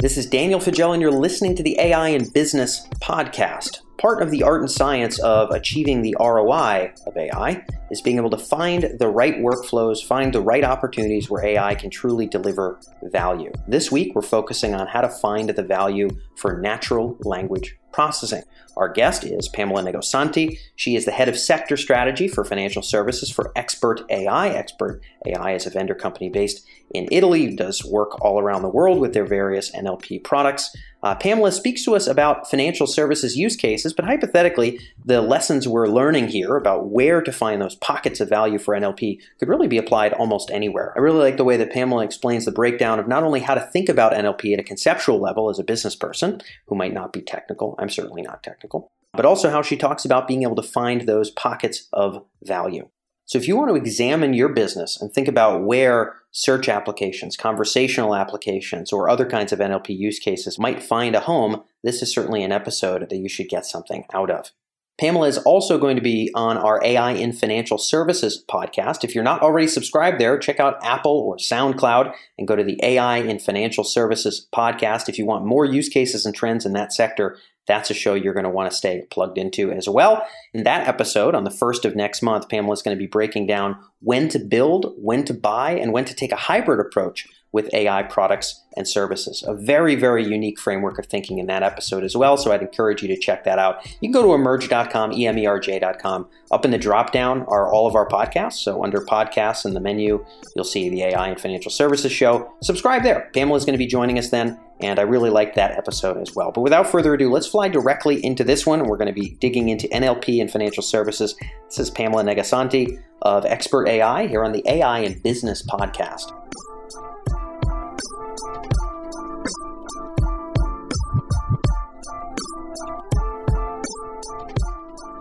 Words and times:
This 0.00 0.16
is 0.16 0.26
Daniel 0.26 0.60
Faggella, 0.60 0.92
and 0.92 1.02
you're 1.02 1.10
listening 1.10 1.56
to 1.56 1.62
the 1.64 1.76
AI 1.80 2.10
in 2.10 2.28
Business 2.28 2.86
podcast. 3.00 3.80
Part 3.98 4.22
of 4.22 4.30
the 4.30 4.44
art 4.44 4.60
and 4.60 4.70
science 4.70 5.18
of 5.18 5.50
achieving 5.50 6.02
the 6.02 6.16
ROI 6.20 6.92
of 7.04 7.16
AI 7.16 7.64
is 7.90 8.00
being 8.00 8.16
able 8.16 8.30
to 8.30 8.38
find 8.38 8.96
the 8.96 9.08
right 9.08 9.34
workflows, 9.38 10.04
find 10.04 10.32
the 10.32 10.40
right 10.40 10.62
opportunities 10.62 11.28
where 11.28 11.44
AI 11.44 11.74
can 11.74 11.90
truly 11.90 12.28
deliver 12.28 12.78
value. 13.02 13.50
This 13.66 13.90
week, 13.90 14.14
we're 14.14 14.22
focusing 14.22 14.72
on 14.72 14.86
how 14.86 15.00
to 15.00 15.08
find 15.08 15.48
the 15.48 15.64
value 15.64 16.10
for 16.36 16.60
natural 16.60 17.16
language 17.22 17.76
processing. 17.90 18.44
Our 18.76 18.88
guest 18.88 19.24
is 19.24 19.48
Pamela 19.48 19.82
Negosanti. 19.82 20.60
She 20.76 20.94
is 20.94 21.04
the 21.04 21.10
head 21.10 21.28
of 21.28 21.36
sector 21.36 21.76
strategy 21.76 22.28
for 22.28 22.44
financial 22.44 22.82
services 22.82 23.32
for 23.32 23.50
Expert 23.56 24.02
AI. 24.10 24.50
Expert 24.50 25.00
AI 25.26 25.54
is 25.54 25.66
a 25.66 25.70
vendor 25.70 25.96
company 25.96 26.28
based 26.28 26.64
in 26.94 27.08
Italy, 27.10 27.56
does 27.56 27.84
work 27.84 28.24
all 28.24 28.38
around 28.38 28.62
the 28.62 28.68
world 28.68 29.00
with 29.00 29.12
their 29.12 29.26
various 29.26 29.72
NLP 29.72 30.22
products. 30.22 30.74
Uh, 31.08 31.14
Pamela 31.14 31.50
speaks 31.50 31.86
to 31.86 31.96
us 31.96 32.06
about 32.06 32.50
financial 32.50 32.86
services 32.86 33.34
use 33.34 33.56
cases, 33.56 33.94
but 33.94 34.04
hypothetically, 34.04 34.78
the 35.02 35.22
lessons 35.22 35.66
we're 35.66 35.88
learning 35.88 36.28
here 36.28 36.54
about 36.54 36.90
where 36.90 37.22
to 37.22 37.32
find 37.32 37.62
those 37.62 37.76
pockets 37.76 38.20
of 38.20 38.28
value 38.28 38.58
for 38.58 38.74
NLP 38.74 39.18
could 39.38 39.48
really 39.48 39.68
be 39.68 39.78
applied 39.78 40.12
almost 40.12 40.50
anywhere. 40.50 40.92
I 40.94 41.00
really 41.00 41.20
like 41.20 41.38
the 41.38 41.44
way 41.44 41.56
that 41.56 41.72
Pamela 41.72 42.04
explains 42.04 42.44
the 42.44 42.52
breakdown 42.52 42.98
of 42.98 43.08
not 43.08 43.22
only 43.22 43.40
how 43.40 43.54
to 43.54 43.62
think 43.62 43.88
about 43.88 44.12
NLP 44.12 44.52
at 44.52 44.60
a 44.60 44.62
conceptual 44.62 45.18
level 45.18 45.48
as 45.48 45.58
a 45.58 45.64
business 45.64 45.96
person 45.96 46.42
who 46.66 46.74
might 46.74 46.92
not 46.92 47.14
be 47.14 47.22
technical, 47.22 47.74
I'm 47.78 47.88
certainly 47.88 48.20
not 48.20 48.42
technical, 48.42 48.92
but 49.14 49.24
also 49.24 49.48
how 49.48 49.62
she 49.62 49.78
talks 49.78 50.04
about 50.04 50.28
being 50.28 50.42
able 50.42 50.56
to 50.56 50.62
find 50.62 51.00
those 51.06 51.30
pockets 51.30 51.88
of 51.90 52.22
value. 52.44 52.86
So 53.28 53.36
if 53.36 53.46
you 53.46 53.58
want 53.58 53.68
to 53.68 53.76
examine 53.76 54.32
your 54.32 54.48
business 54.48 54.98
and 54.98 55.12
think 55.12 55.28
about 55.28 55.62
where 55.62 56.14
search 56.30 56.66
applications, 56.66 57.36
conversational 57.36 58.14
applications, 58.14 58.90
or 58.90 59.10
other 59.10 59.26
kinds 59.26 59.52
of 59.52 59.58
NLP 59.58 59.90
use 59.90 60.18
cases 60.18 60.58
might 60.58 60.82
find 60.82 61.14
a 61.14 61.20
home, 61.20 61.62
this 61.84 62.00
is 62.00 62.10
certainly 62.10 62.42
an 62.42 62.52
episode 62.52 63.06
that 63.10 63.16
you 63.18 63.28
should 63.28 63.50
get 63.50 63.66
something 63.66 64.06
out 64.14 64.30
of. 64.30 64.52
Pamela 64.98 65.28
is 65.28 65.36
also 65.36 65.76
going 65.76 65.96
to 65.96 66.02
be 66.02 66.30
on 66.34 66.56
our 66.56 66.82
AI 66.82 67.10
in 67.10 67.34
Financial 67.34 67.76
Services 67.76 68.42
podcast. 68.50 69.04
If 69.04 69.14
you're 69.14 69.22
not 69.22 69.42
already 69.42 69.68
subscribed 69.68 70.18
there, 70.18 70.38
check 70.38 70.58
out 70.58 70.82
Apple 70.82 71.12
or 71.12 71.36
SoundCloud 71.36 72.14
and 72.38 72.48
go 72.48 72.56
to 72.56 72.64
the 72.64 72.80
AI 72.82 73.18
in 73.18 73.38
Financial 73.38 73.84
Services 73.84 74.48
podcast. 74.54 75.06
If 75.06 75.18
you 75.18 75.26
want 75.26 75.44
more 75.44 75.66
use 75.66 75.90
cases 75.90 76.24
and 76.24 76.34
trends 76.34 76.64
in 76.64 76.72
that 76.72 76.94
sector, 76.94 77.36
that's 77.68 77.90
a 77.90 77.94
show 77.94 78.14
you're 78.14 78.34
going 78.34 78.44
to 78.44 78.50
want 78.50 78.70
to 78.70 78.76
stay 78.76 79.06
plugged 79.10 79.38
into 79.38 79.70
as 79.70 79.88
well. 79.88 80.26
In 80.52 80.64
that 80.64 80.88
episode, 80.88 81.34
on 81.34 81.44
the 81.44 81.50
first 81.50 81.84
of 81.84 81.94
next 81.94 82.22
month, 82.22 82.48
Pamela 82.48 82.72
is 82.72 82.82
going 82.82 82.96
to 82.96 82.98
be 82.98 83.06
breaking 83.06 83.46
down 83.46 83.78
when 84.00 84.28
to 84.30 84.40
build, 84.40 84.94
when 84.96 85.24
to 85.26 85.34
buy, 85.34 85.72
and 85.72 85.92
when 85.92 86.04
to 86.06 86.14
take 86.14 86.32
a 86.32 86.36
hybrid 86.36 86.80
approach 86.80 87.28
with 87.52 87.72
AI 87.72 88.02
products 88.02 88.62
and 88.76 88.86
services. 88.86 89.42
A 89.46 89.54
very, 89.54 89.94
very 89.94 90.24
unique 90.24 90.58
framework 90.58 90.98
of 90.98 91.06
thinking 91.06 91.38
in 91.38 91.46
that 91.46 91.62
episode 91.62 92.04
as 92.04 92.16
well. 92.16 92.36
So 92.36 92.52
I'd 92.52 92.62
encourage 92.62 93.02
you 93.02 93.08
to 93.08 93.16
check 93.16 93.44
that 93.44 93.58
out. 93.58 93.84
You 94.00 94.10
can 94.10 94.12
go 94.12 94.22
to 94.22 94.28
emerj.com, 94.28 95.12
emerj.com. 95.12 96.28
Up 96.50 96.64
in 96.64 96.70
the 96.70 96.78
drop 96.78 97.10
down 97.10 97.42
are 97.42 97.72
all 97.72 97.86
of 97.86 97.94
our 97.94 98.06
podcasts. 98.06 98.62
So 98.62 98.84
under 98.84 99.00
podcasts 99.00 99.64
in 99.64 99.74
the 99.74 99.80
menu, 99.80 100.24
you'll 100.54 100.64
see 100.64 100.88
the 100.90 101.04
AI 101.04 101.28
and 101.28 101.40
Financial 101.40 101.70
Services 101.70 102.12
Show. 102.12 102.52
Subscribe 102.62 103.02
there. 103.02 103.30
Pamela 103.34 103.56
is 103.56 103.64
going 103.64 103.74
to 103.74 103.78
be 103.78 103.86
joining 103.86 104.18
us 104.18 104.30
then. 104.30 104.58
And 104.80 105.00
I 105.00 105.02
really 105.02 105.30
liked 105.30 105.56
that 105.56 105.72
episode 105.72 106.18
as 106.18 106.36
well. 106.36 106.52
But 106.52 106.60
without 106.60 106.88
further 106.88 107.14
ado, 107.14 107.30
let's 107.30 107.48
fly 107.48 107.68
directly 107.68 108.24
into 108.24 108.44
this 108.44 108.64
one. 108.64 108.86
We're 108.86 108.96
going 108.96 109.12
to 109.12 109.20
be 109.20 109.30
digging 109.40 109.70
into 109.70 109.88
NLP 109.88 110.40
and 110.40 110.50
financial 110.50 110.82
services. 110.82 111.34
This 111.68 111.80
is 111.80 111.90
Pamela 111.90 112.22
Negosanti 112.22 113.02
of 113.22 113.44
Expert 113.44 113.88
AI 113.88 114.28
here 114.28 114.44
on 114.44 114.52
the 114.52 114.62
AI 114.66 115.00
and 115.00 115.20
Business 115.22 115.66
podcast. 115.66 116.32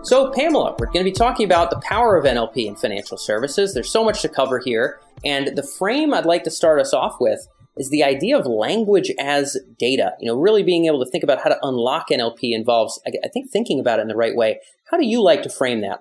So, 0.07 0.31
Pamela, 0.31 0.73
we're 0.79 0.85
going 0.85 1.03
to 1.03 1.03
be 1.03 1.11
talking 1.11 1.45
about 1.45 1.69
the 1.69 1.81
power 1.81 2.15
of 2.15 2.23
NLP 2.23 2.65
in 2.65 2.77
financial 2.77 3.17
services. 3.17 3.73
There's 3.73 3.91
so 3.91 4.05
much 4.05 4.21
to 4.21 4.29
cover 4.29 4.57
here. 4.57 5.01
And 5.25 5.57
the 5.57 5.63
frame 5.63 6.13
I'd 6.13 6.25
like 6.25 6.45
to 6.45 6.49
start 6.49 6.79
us 6.79 6.93
off 6.93 7.17
with 7.19 7.45
is 7.75 7.89
the 7.89 8.05
idea 8.05 8.37
of 8.37 8.45
language 8.45 9.11
as 9.19 9.57
data. 9.77 10.13
You 10.21 10.27
know, 10.27 10.39
really 10.39 10.63
being 10.63 10.85
able 10.85 11.03
to 11.03 11.11
think 11.11 11.25
about 11.25 11.41
how 11.41 11.49
to 11.49 11.59
unlock 11.61 12.07
NLP 12.09 12.53
involves, 12.55 13.01
I 13.05 13.27
think, 13.27 13.51
thinking 13.51 13.81
about 13.81 13.99
it 13.99 14.03
in 14.03 14.07
the 14.07 14.15
right 14.15 14.33
way. 14.33 14.61
How 14.89 14.95
do 14.95 15.05
you 15.05 15.21
like 15.21 15.43
to 15.43 15.49
frame 15.49 15.81
that? 15.81 15.99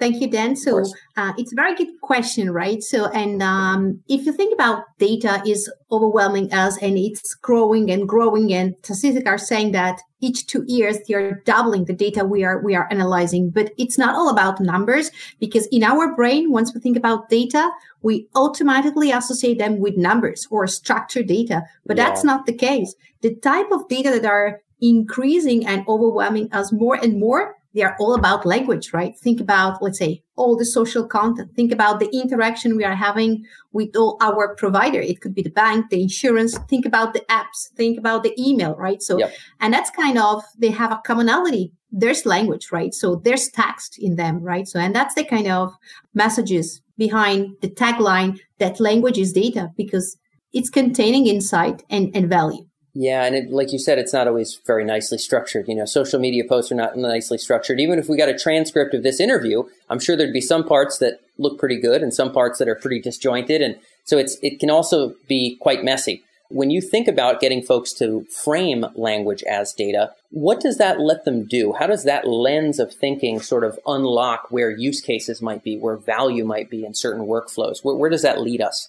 Thank 0.00 0.22
you, 0.22 0.30
Dan. 0.30 0.56
So 0.56 0.82
uh, 1.18 1.34
it's 1.36 1.52
a 1.52 1.54
very 1.54 1.74
good 1.74 2.00
question, 2.00 2.50
right? 2.52 2.82
So, 2.82 3.10
and 3.10 3.42
um, 3.42 4.00
if 4.08 4.24
you 4.24 4.32
think 4.32 4.54
about 4.54 4.84
data 4.98 5.42
is 5.46 5.70
overwhelming 5.92 6.50
us 6.54 6.78
and 6.80 6.96
it's 6.96 7.34
growing 7.34 7.90
and 7.90 8.08
growing, 8.08 8.50
and 8.50 8.74
statistics 8.82 9.28
are 9.28 9.36
saying 9.36 9.72
that 9.72 10.00
each 10.22 10.46
two 10.46 10.64
years 10.66 10.96
they 11.06 11.12
are 11.12 11.42
doubling 11.44 11.84
the 11.84 11.92
data 11.92 12.24
we 12.24 12.44
are 12.44 12.62
we 12.64 12.74
are 12.74 12.88
analyzing. 12.90 13.50
But 13.50 13.72
it's 13.76 13.98
not 13.98 14.14
all 14.14 14.30
about 14.30 14.58
numbers 14.58 15.10
because 15.38 15.66
in 15.66 15.84
our 15.84 16.16
brain, 16.16 16.50
once 16.50 16.72
we 16.72 16.80
think 16.80 16.96
about 16.96 17.28
data, 17.28 17.70
we 18.00 18.26
automatically 18.34 19.10
associate 19.10 19.58
them 19.58 19.80
with 19.80 19.98
numbers 19.98 20.48
or 20.50 20.66
structured 20.66 21.26
data. 21.26 21.64
But 21.84 21.98
yeah. 21.98 22.06
that's 22.06 22.24
not 22.24 22.46
the 22.46 22.54
case. 22.54 22.94
The 23.20 23.34
type 23.34 23.70
of 23.70 23.86
data 23.88 24.12
that 24.12 24.24
are 24.24 24.62
increasing 24.80 25.66
and 25.66 25.86
overwhelming 25.86 26.50
us 26.54 26.72
more 26.72 26.94
and 26.94 27.20
more 27.20 27.59
they 27.74 27.82
are 27.82 27.96
all 28.00 28.14
about 28.14 28.44
language, 28.44 28.92
right? 28.92 29.16
Think 29.18 29.40
about, 29.40 29.82
let's 29.82 29.98
say, 29.98 30.22
all 30.36 30.56
the 30.56 30.64
social 30.64 31.06
content. 31.06 31.54
Think 31.54 31.70
about 31.72 32.00
the 32.00 32.08
interaction 32.12 32.76
we 32.76 32.84
are 32.84 32.94
having 32.94 33.44
with 33.72 33.94
all 33.94 34.16
our 34.20 34.54
provider. 34.56 35.00
It 35.00 35.20
could 35.20 35.34
be 35.34 35.42
the 35.42 35.50
bank, 35.50 35.90
the 35.90 36.02
insurance. 36.02 36.58
Think 36.68 36.84
about 36.84 37.12
the 37.12 37.20
apps. 37.30 37.68
Think 37.76 37.98
about 37.98 38.24
the 38.24 38.34
email, 38.38 38.74
right? 38.74 39.02
So, 39.02 39.18
yep. 39.18 39.32
and 39.60 39.72
that's 39.72 39.90
kind 39.90 40.18
of, 40.18 40.42
they 40.58 40.70
have 40.70 40.92
a 40.92 41.00
commonality. 41.04 41.72
There's 41.92 42.26
language, 42.26 42.72
right? 42.72 42.94
So 42.94 43.16
there's 43.16 43.48
text 43.50 43.98
in 43.98 44.16
them, 44.16 44.42
right? 44.42 44.66
So, 44.66 44.80
and 44.80 44.94
that's 44.94 45.14
the 45.14 45.24
kind 45.24 45.48
of 45.48 45.72
messages 46.14 46.82
behind 46.96 47.56
the 47.62 47.68
tagline 47.68 48.40
that 48.58 48.80
language 48.80 49.18
is 49.18 49.32
data 49.32 49.70
because 49.76 50.16
it's 50.52 50.70
containing 50.70 51.26
insight 51.26 51.84
and, 51.90 52.10
and 52.14 52.28
value. 52.28 52.64
Yeah, 52.92 53.24
and 53.24 53.36
it, 53.36 53.50
like 53.50 53.72
you 53.72 53.78
said, 53.78 53.98
it's 53.98 54.12
not 54.12 54.26
always 54.26 54.58
very 54.66 54.84
nicely 54.84 55.18
structured. 55.18 55.68
You 55.68 55.76
know, 55.76 55.84
social 55.84 56.18
media 56.18 56.42
posts 56.48 56.72
are 56.72 56.76
not 56.76 56.96
nicely 56.96 57.38
structured. 57.38 57.78
Even 57.80 57.98
if 57.98 58.08
we 58.08 58.16
got 58.16 58.28
a 58.28 58.36
transcript 58.36 58.94
of 58.94 59.02
this 59.02 59.20
interview, 59.20 59.62
I'm 59.88 60.00
sure 60.00 60.16
there'd 60.16 60.32
be 60.32 60.40
some 60.40 60.64
parts 60.64 60.98
that 60.98 61.20
look 61.38 61.58
pretty 61.58 61.80
good 61.80 62.02
and 62.02 62.12
some 62.12 62.32
parts 62.32 62.58
that 62.58 62.68
are 62.68 62.74
pretty 62.74 63.00
disjointed, 63.00 63.62
and 63.62 63.76
so 64.04 64.18
it's 64.18 64.36
it 64.42 64.58
can 64.58 64.70
also 64.70 65.14
be 65.28 65.56
quite 65.60 65.84
messy. 65.84 66.24
When 66.48 66.70
you 66.70 66.80
think 66.80 67.06
about 67.06 67.40
getting 67.40 67.62
folks 67.62 67.92
to 67.94 68.24
frame 68.24 68.84
language 68.96 69.44
as 69.44 69.72
data, 69.72 70.12
what 70.30 70.58
does 70.58 70.78
that 70.78 70.98
let 70.98 71.24
them 71.24 71.46
do? 71.46 71.72
How 71.72 71.86
does 71.86 72.02
that 72.02 72.26
lens 72.26 72.80
of 72.80 72.92
thinking 72.92 73.40
sort 73.40 73.62
of 73.62 73.78
unlock 73.86 74.50
where 74.50 74.68
use 74.68 75.00
cases 75.00 75.40
might 75.40 75.62
be, 75.62 75.78
where 75.78 75.96
value 75.96 76.44
might 76.44 76.68
be 76.68 76.84
in 76.84 76.94
certain 76.94 77.24
workflows? 77.24 77.84
Where, 77.84 77.94
where 77.94 78.10
does 78.10 78.22
that 78.22 78.40
lead 78.40 78.60
us? 78.60 78.88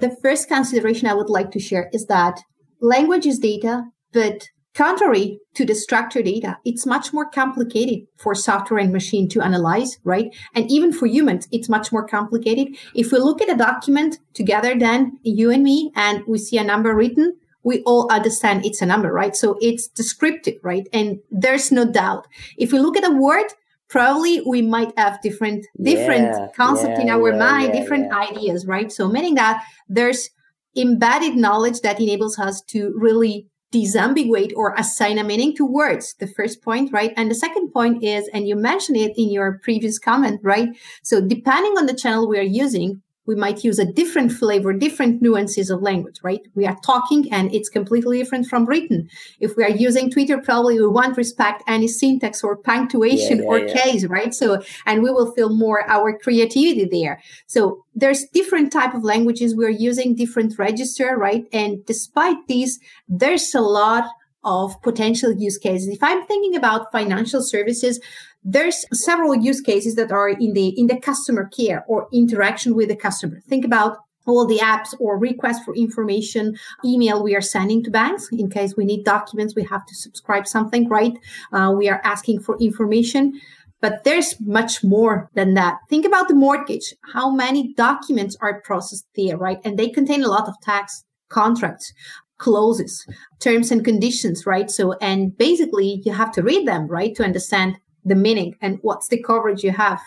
The 0.00 0.14
first 0.20 0.48
consideration 0.48 1.08
I 1.08 1.14
would 1.14 1.30
like 1.30 1.50
to 1.52 1.58
share 1.58 1.88
is 1.94 2.04
that 2.06 2.42
language 2.80 3.26
is 3.26 3.38
data, 3.38 3.84
but 4.12 4.48
contrary 4.74 5.40
to 5.54 5.64
the 5.64 5.74
structured 5.74 6.24
data, 6.24 6.58
it's 6.64 6.86
much 6.86 7.12
more 7.12 7.28
complicated 7.28 8.06
for 8.16 8.34
software 8.34 8.80
and 8.80 8.92
machine 8.92 9.28
to 9.28 9.42
analyze, 9.42 9.98
right? 10.04 10.34
And 10.54 10.70
even 10.70 10.92
for 10.92 11.06
humans, 11.06 11.48
it's 11.50 11.68
much 11.68 11.92
more 11.92 12.06
complicated. 12.06 12.76
If 12.94 13.12
we 13.12 13.18
look 13.18 13.42
at 13.42 13.50
a 13.50 13.56
document 13.56 14.18
together, 14.34 14.78
then 14.78 15.18
you 15.22 15.50
and 15.50 15.62
me, 15.62 15.92
and 15.94 16.22
we 16.26 16.38
see 16.38 16.58
a 16.58 16.64
number 16.64 16.94
written, 16.94 17.36
we 17.62 17.82
all 17.82 18.10
understand 18.10 18.64
it's 18.64 18.80
a 18.80 18.86
number, 18.86 19.12
right? 19.12 19.36
So 19.36 19.58
it's 19.60 19.88
descriptive, 19.88 20.54
right? 20.62 20.88
And 20.92 21.20
there's 21.30 21.70
no 21.70 21.84
doubt. 21.84 22.26
If 22.56 22.72
we 22.72 22.78
look 22.78 22.96
at 22.96 23.06
a 23.06 23.14
word, 23.14 23.52
probably 23.88 24.40
we 24.46 24.62
might 24.62 24.96
have 24.96 25.20
different 25.20 25.66
different 25.82 26.28
yeah, 26.32 26.48
concept 26.56 26.96
yeah, 26.96 27.02
in 27.02 27.10
our 27.10 27.30
yeah, 27.32 27.38
mind, 27.38 27.72
different 27.72 28.12
ideas, 28.12 28.66
right? 28.66 28.90
So 28.90 29.08
meaning 29.08 29.34
that 29.34 29.62
there's 29.88 30.30
embedded 30.76 31.36
knowledge 31.36 31.80
that 31.80 32.00
enables 32.00 32.38
us 32.38 32.62
to 32.68 32.92
really 32.96 33.46
disambiguate 33.72 34.52
or 34.56 34.74
assign 34.76 35.18
a 35.18 35.24
meaning 35.24 35.54
to 35.56 35.64
words. 35.64 36.14
The 36.18 36.26
first 36.26 36.62
point, 36.62 36.92
right? 36.92 37.12
And 37.16 37.30
the 37.30 37.36
second 37.36 37.72
point 37.72 38.02
is, 38.02 38.28
and 38.32 38.48
you 38.48 38.56
mentioned 38.56 38.98
it 38.98 39.12
in 39.16 39.30
your 39.30 39.60
previous 39.62 39.98
comment, 39.98 40.40
right? 40.42 40.68
So 41.02 41.20
depending 41.20 41.78
on 41.78 41.86
the 41.86 41.94
channel 41.94 42.28
we 42.28 42.38
are 42.38 42.42
using, 42.42 43.02
we 43.26 43.34
might 43.34 43.62
use 43.62 43.78
a 43.78 43.84
different 43.84 44.32
flavor, 44.32 44.72
different 44.72 45.22
nuances 45.22 45.70
of 45.70 45.82
language, 45.82 46.16
right? 46.22 46.40
We 46.54 46.66
are 46.66 46.76
talking 46.84 47.30
and 47.32 47.52
it's 47.54 47.68
completely 47.68 48.18
different 48.18 48.46
from 48.46 48.66
written. 48.66 49.08
If 49.38 49.56
we 49.56 49.64
are 49.64 49.70
using 49.70 50.10
Twitter, 50.10 50.38
probably 50.38 50.80
we 50.80 50.88
won't 50.88 51.16
respect 51.16 51.62
any 51.66 51.86
syntax 51.86 52.42
or 52.42 52.56
punctuation 52.56 53.38
yeah, 53.38 53.44
yeah, 53.44 53.48
or 53.48 53.58
yeah. 53.58 53.74
case, 53.74 54.04
right? 54.06 54.34
So, 54.34 54.62
and 54.86 55.02
we 55.02 55.10
will 55.10 55.32
feel 55.32 55.54
more 55.54 55.88
our 55.88 56.18
creativity 56.18 56.86
there. 56.90 57.20
So 57.46 57.84
there's 57.94 58.24
different 58.32 58.72
type 58.72 58.94
of 58.94 59.04
languages 59.04 59.54
we're 59.54 59.70
using, 59.70 60.14
different 60.14 60.58
register, 60.58 61.16
right? 61.16 61.44
And 61.52 61.84
despite 61.86 62.38
these, 62.48 62.80
there's 63.08 63.54
a 63.54 63.60
lot 63.60 64.04
of 64.42 64.80
potential 64.82 65.32
use 65.32 65.58
cases. 65.58 65.88
If 65.88 66.02
I'm 66.02 66.24
thinking 66.26 66.56
about 66.56 66.90
financial 66.92 67.42
services, 67.42 68.00
there's 68.42 68.86
several 68.92 69.34
use 69.34 69.60
cases 69.60 69.94
that 69.96 70.12
are 70.12 70.28
in 70.28 70.52
the 70.54 70.68
in 70.68 70.86
the 70.86 70.98
customer 70.98 71.48
care 71.48 71.84
or 71.86 72.08
interaction 72.12 72.74
with 72.74 72.88
the 72.88 72.96
customer. 72.96 73.40
Think 73.48 73.64
about 73.64 73.98
all 74.26 74.46
the 74.46 74.58
apps 74.58 74.94
or 74.98 75.18
requests 75.18 75.64
for 75.64 75.74
information 75.74 76.56
email 76.84 77.22
we 77.22 77.34
are 77.34 77.40
sending 77.40 77.82
to 77.82 77.90
banks 77.90 78.28
in 78.32 78.50
case 78.50 78.76
we 78.76 78.84
need 78.84 79.04
documents 79.04 79.54
we 79.54 79.64
have 79.64 79.84
to 79.86 79.94
subscribe 79.94 80.46
something 80.46 80.88
right? 80.88 81.12
Uh, 81.52 81.72
we 81.76 81.88
are 81.88 82.00
asking 82.04 82.40
for 82.40 82.56
information 82.60 83.38
but 83.80 84.04
there's 84.04 84.38
much 84.40 84.84
more 84.84 85.30
than 85.32 85.54
that. 85.54 85.78
Think 85.88 86.04
about 86.04 86.28
the 86.28 86.34
mortgage. 86.34 86.94
How 87.14 87.30
many 87.30 87.72
documents 87.72 88.36
are 88.42 88.60
processed 88.60 89.06
there 89.16 89.38
right? 89.38 89.58
And 89.64 89.78
they 89.78 89.88
contain 89.88 90.22
a 90.22 90.28
lot 90.28 90.48
of 90.48 90.54
tax 90.62 91.04
contracts 91.30 91.92
clauses 92.38 93.06
terms 93.38 93.70
and 93.70 93.84
conditions 93.84 94.46
right? 94.46 94.70
So 94.70 94.94
and 95.00 95.36
basically 95.36 96.02
you 96.04 96.12
have 96.12 96.32
to 96.32 96.42
read 96.42 96.66
them 96.66 96.86
right 96.86 97.14
to 97.16 97.24
understand 97.24 97.76
the 98.04 98.14
meaning 98.14 98.56
and 98.60 98.78
what's 98.82 99.08
the 99.08 99.22
coverage 99.22 99.62
you 99.62 99.72
have 99.72 100.00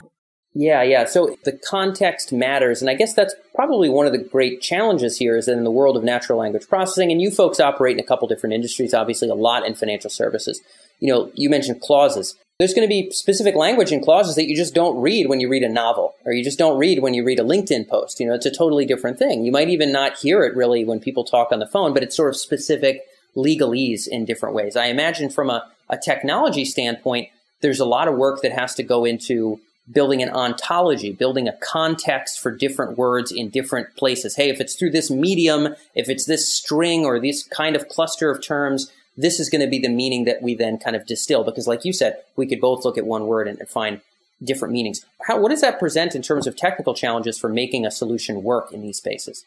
yeah, 0.56 0.84
yeah. 0.84 1.06
So 1.06 1.36
the 1.46 1.52
context 1.52 2.32
matters. 2.32 2.82
And 2.82 2.90
I 2.90 2.94
guess 2.94 3.14
that's 3.14 3.34
probably 3.56 3.90
one 3.90 4.06
of 4.06 4.12
the 4.12 4.20
great 4.20 4.62
challenges 4.62 5.18
here 5.18 5.36
is 5.36 5.48
that 5.48 5.58
in 5.58 5.64
the 5.64 5.72
world 5.72 5.98
of 5.98 6.04
natural 6.04 6.38
language 6.38 6.68
processing, 6.70 7.12
and 7.12 7.22
you 7.22 7.32
folks 7.32 7.60
operate 7.60 7.98
in 7.98 8.04
a 8.04 8.08
couple 8.08 8.28
different 8.28 8.54
industries, 8.54 8.94
obviously 8.94 9.30
a 9.30 9.36
lot 9.36 9.66
in 9.66 9.74
financial 9.74 10.12
services. 10.12 10.62
You 11.00 11.12
know, 11.12 11.32
you 11.34 11.50
mentioned 11.50 11.82
clauses. 11.82 12.36
There's 12.60 12.74
going 12.76 12.88
to 12.88 12.90
be 12.90 13.10
specific 13.10 13.56
language 13.56 13.92
in 13.92 14.04
clauses 14.04 14.36
that 14.36 14.48
you 14.48 14.56
just 14.56 14.76
don't 14.76 15.02
read 15.02 15.28
when 15.28 15.40
you 15.40 15.50
read 15.50 15.64
a 15.64 15.70
novel, 15.70 16.14
or 16.24 16.34
you 16.34 16.44
just 16.44 16.60
don't 16.60 16.78
read 16.78 17.02
when 17.02 17.16
you 17.16 17.26
read 17.26 17.40
a 17.40 17.44
LinkedIn 17.44 17.90
post. 17.90 18.20
You 18.20 18.28
know, 18.28 18.36
it's 18.36 18.46
a 18.46 18.56
totally 18.56 18.86
different 18.86 19.18
thing. 19.18 19.44
You 19.44 19.52
might 19.52 19.70
even 19.70 19.92
not 19.92 20.20
hear 20.20 20.44
it 20.44 20.56
really 20.56 20.86
when 20.86 21.00
people 21.00 21.24
talk 21.24 21.52
on 21.52 21.58
the 21.58 21.68
phone, 21.68 21.96
but 21.96 22.04
it's 22.04 22.16
sort 22.16 22.30
of 22.30 22.38
specific 22.38 23.02
legalese 23.36 24.08
in 24.08 24.24
different 24.24 24.54
ways. 24.54 24.76
I 24.76 24.86
imagine 24.86 25.32
from 25.32 25.50
a, 25.50 25.68
a 25.90 25.98
technology 25.98 26.64
standpoint, 26.64 27.30
there's 27.64 27.80
a 27.80 27.86
lot 27.86 28.08
of 28.08 28.16
work 28.16 28.42
that 28.44 28.52
has 28.52 28.76
to 28.76 28.84
go 28.84 29.06
into 29.06 29.60
building 29.92 30.22
an 30.22 30.30
ontology, 30.30 31.12
building 31.12 31.48
a 31.48 31.58
context 31.62 32.40
for 32.40 32.52
different 32.56 32.98
words 32.98 33.32
in 33.32 33.50
different 33.50 33.96
places. 33.96 34.36
Hey, 34.36 34.50
if 34.50 34.62
it's 34.62 34.76
through 34.76 34.92
this 34.92 35.10
medium, 35.10 35.76
if 35.96 36.10
it's 36.10 36.26
this 36.26 36.54
string 36.54 37.06
or 37.06 37.20
this 37.20 37.44
kind 37.44 37.76
of 37.76 37.88
cluster 37.88 38.30
of 38.30 38.46
terms, 38.46 38.92
this 39.18 39.40
is 39.40 39.50
going 39.50 39.62
to 39.62 39.68
be 39.68 39.80
the 39.80 39.90
meaning 39.90 40.26
that 40.26 40.42
we 40.42 40.56
then 40.56 40.78
kind 40.78 40.96
of 40.96 41.08
distill. 41.08 41.44
Because, 41.44 41.68
like 41.68 41.86
you 41.86 41.94
said, 41.94 42.18
we 42.36 42.46
could 42.46 42.62
both 42.62 42.86
look 42.86 42.98
at 42.98 43.06
one 43.06 43.28
word 43.28 43.48
and 43.48 43.58
find 43.68 44.02
different 44.44 44.74
meanings. 44.74 45.06
How, 45.28 45.40
what 45.40 45.50
does 45.50 45.62
that 45.62 45.80
present 45.80 46.16
in 46.16 46.22
terms 46.22 46.48
of 46.48 46.56
technical 46.56 46.94
challenges 46.94 47.40
for 47.40 47.50
making 47.50 47.86
a 47.86 47.92
solution 47.92 48.44
work 48.44 48.72
in 48.72 48.82
these 48.82 48.98
spaces? 48.98 49.46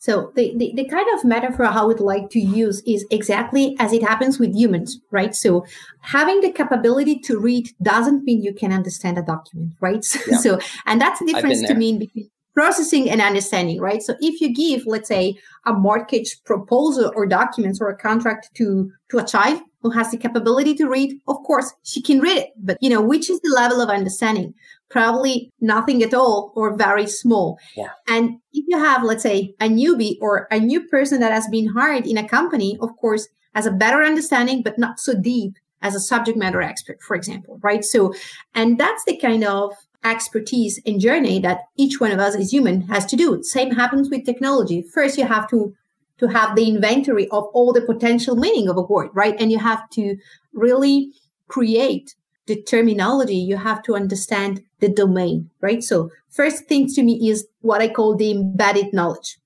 So 0.00 0.32
the, 0.36 0.54
the, 0.56 0.72
the, 0.76 0.88
kind 0.88 1.06
of 1.14 1.24
metaphor 1.24 1.64
I 1.64 1.82
would 1.82 1.98
like 1.98 2.30
to 2.30 2.38
use 2.38 2.82
is 2.86 3.04
exactly 3.10 3.76
as 3.80 3.92
it 3.92 4.02
happens 4.02 4.38
with 4.38 4.54
humans, 4.54 5.00
right? 5.10 5.34
So 5.34 5.66
having 6.02 6.40
the 6.40 6.52
capability 6.52 7.18
to 7.20 7.38
read 7.38 7.70
doesn't 7.82 8.22
mean 8.22 8.40
you 8.40 8.54
can 8.54 8.72
understand 8.72 9.18
a 9.18 9.22
document, 9.22 9.72
right? 9.80 10.06
Yeah. 10.28 10.38
so, 10.38 10.58
and 10.86 11.00
that's 11.00 11.18
the 11.20 11.26
difference 11.26 11.62
to 11.66 11.74
me 11.74 11.98
between 11.98 12.30
processing 12.54 13.08
and 13.08 13.20
understanding, 13.20 13.80
right? 13.80 14.02
So 14.02 14.14
if 14.20 14.40
you 14.40 14.52
give, 14.52 14.84
let's 14.86 15.08
say, 15.08 15.38
a 15.64 15.72
mortgage 15.72 16.42
proposal 16.44 17.12
or 17.14 17.24
documents 17.26 17.80
or 17.80 17.88
a 17.88 17.96
contract 17.96 18.50
to, 18.54 18.90
to 19.10 19.18
a 19.18 19.24
child 19.24 19.60
who 19.82 19.90
has 19.90 20.10
the 20.10 20.16
capability 20.16 20.74
to 20.74 20.88
read, 20.88 21.20
of 21.28 21.36
course, 21.44 21.72
she 21.84 22.02
can 22.02 22.20
read 22.20 22.36
it. 22.36 22.48
But, 22.56 22.78
you 22.80 22.90
know, 22.90 23.00
which 23.00 23.30
is 23.30 23.40
the 23.40 23.54
level 23.54 23.80
of 23.80 23.88
understanding? 23.88 24.54
Probably 24.90 25.50
nothing 25.60 26.02
at 26.02 26.14
all 26.14 26.52
or 26.54 26.74
very 26.76 27.06
small. 27.06 27.58
Yeah. 27.76 27.90
And 28.06 28.38
if 28.52 28.64
you 28.66 28.78
have, 28.78 29.02
let's 29.02 29.22
say, 29.22 29.54
a 29.60 29.68
newbie 29.68 30.16
or 30.20 30.48
a 30.50 30.58
new 30.58 30.80
person 30.88 31.20
that 31.20 31.32
has 31.32 31.46
been 31.48 31.68
hired 31.68 32.06
in 32.06 32.16
a 32.16 32.28
company, 32.28 32.78
of 32.80 32.96
course, 32.96 33.28
has 33.54 33.66
a 33.66 33.70
better 33.70 34.02
understanding, 34.02 34.62
but 34.62 34.78
not 34.78 34.98
so 34.98 35.14
deep 35.14 35.54
as 35.82 35.94
a 35.94 36.00
subject 36.00 36.38
matter 36.38 36.62
expert, 36.62 37.02
for 37.02 37.14
example, 37.14 37.58
right? 37.62 37.84
So, 37.84 38.14
and 38.54 38.78
that's 38.78 39.04
the 39.04 39.16
kind 39.16 39.44
of 39.44 39.72
expertise 40.04 40.80
and 40.86 41.00
journey 41.00 41.40
that 41.40 41.62
each 41.76 42.00
one 42.00 42.12
of 42.12 42.18
us 42.18 42.34
as 42.36 42.52
human 42.52 42.82
has 42.82 43.04
to 43.06 43.16
do. 43.16 43.42
Same 43.42 43.72
happens 43.72 44.08
with 44.10 44.24
technology. 44.24 44.82
First, 44.82 45.18
you 45.18 45.26
have 45.26 45.48
to 45.50 45.74
to 46.18 46.26
have 46.26 46.56
the 46.56 46.68
inventory 46.68 47.28
of 47.28 47.44
all 47.54 47.72
the 47.72 47.80
potential 47.80 48.34
meaning 48.34 48.68
of 48.68 48.76
a 48.76 48.82
word, 48.82 49.08
right? 49.14 49.36
And 49.38 49.52
you 49.52 49.58
have 49.60 49.88
to 49.90 50.16
really 50.52 51.12
create 51.46 52.16
the 52.48 52.60
terminology, 52.62 53.36
you 53.36 53.56
have 53.56 53.82
to 53.84 53.94
understand 53.94 54.62
the 54.80 54.88
domain, 54.88 55.50
right? 55.60 55.82
So 55.82 56.10
first 56.30 56.64
thing 56.64 56.88
to 56.88 57.02
me 57.02 57.28
is 57.30 57.46
what 57.60 57.80
I 57.80 57.88
call 57.88 58.16
the 58.16 58.32
embedded 58.32 58.92
knowledge. 58.92 59.38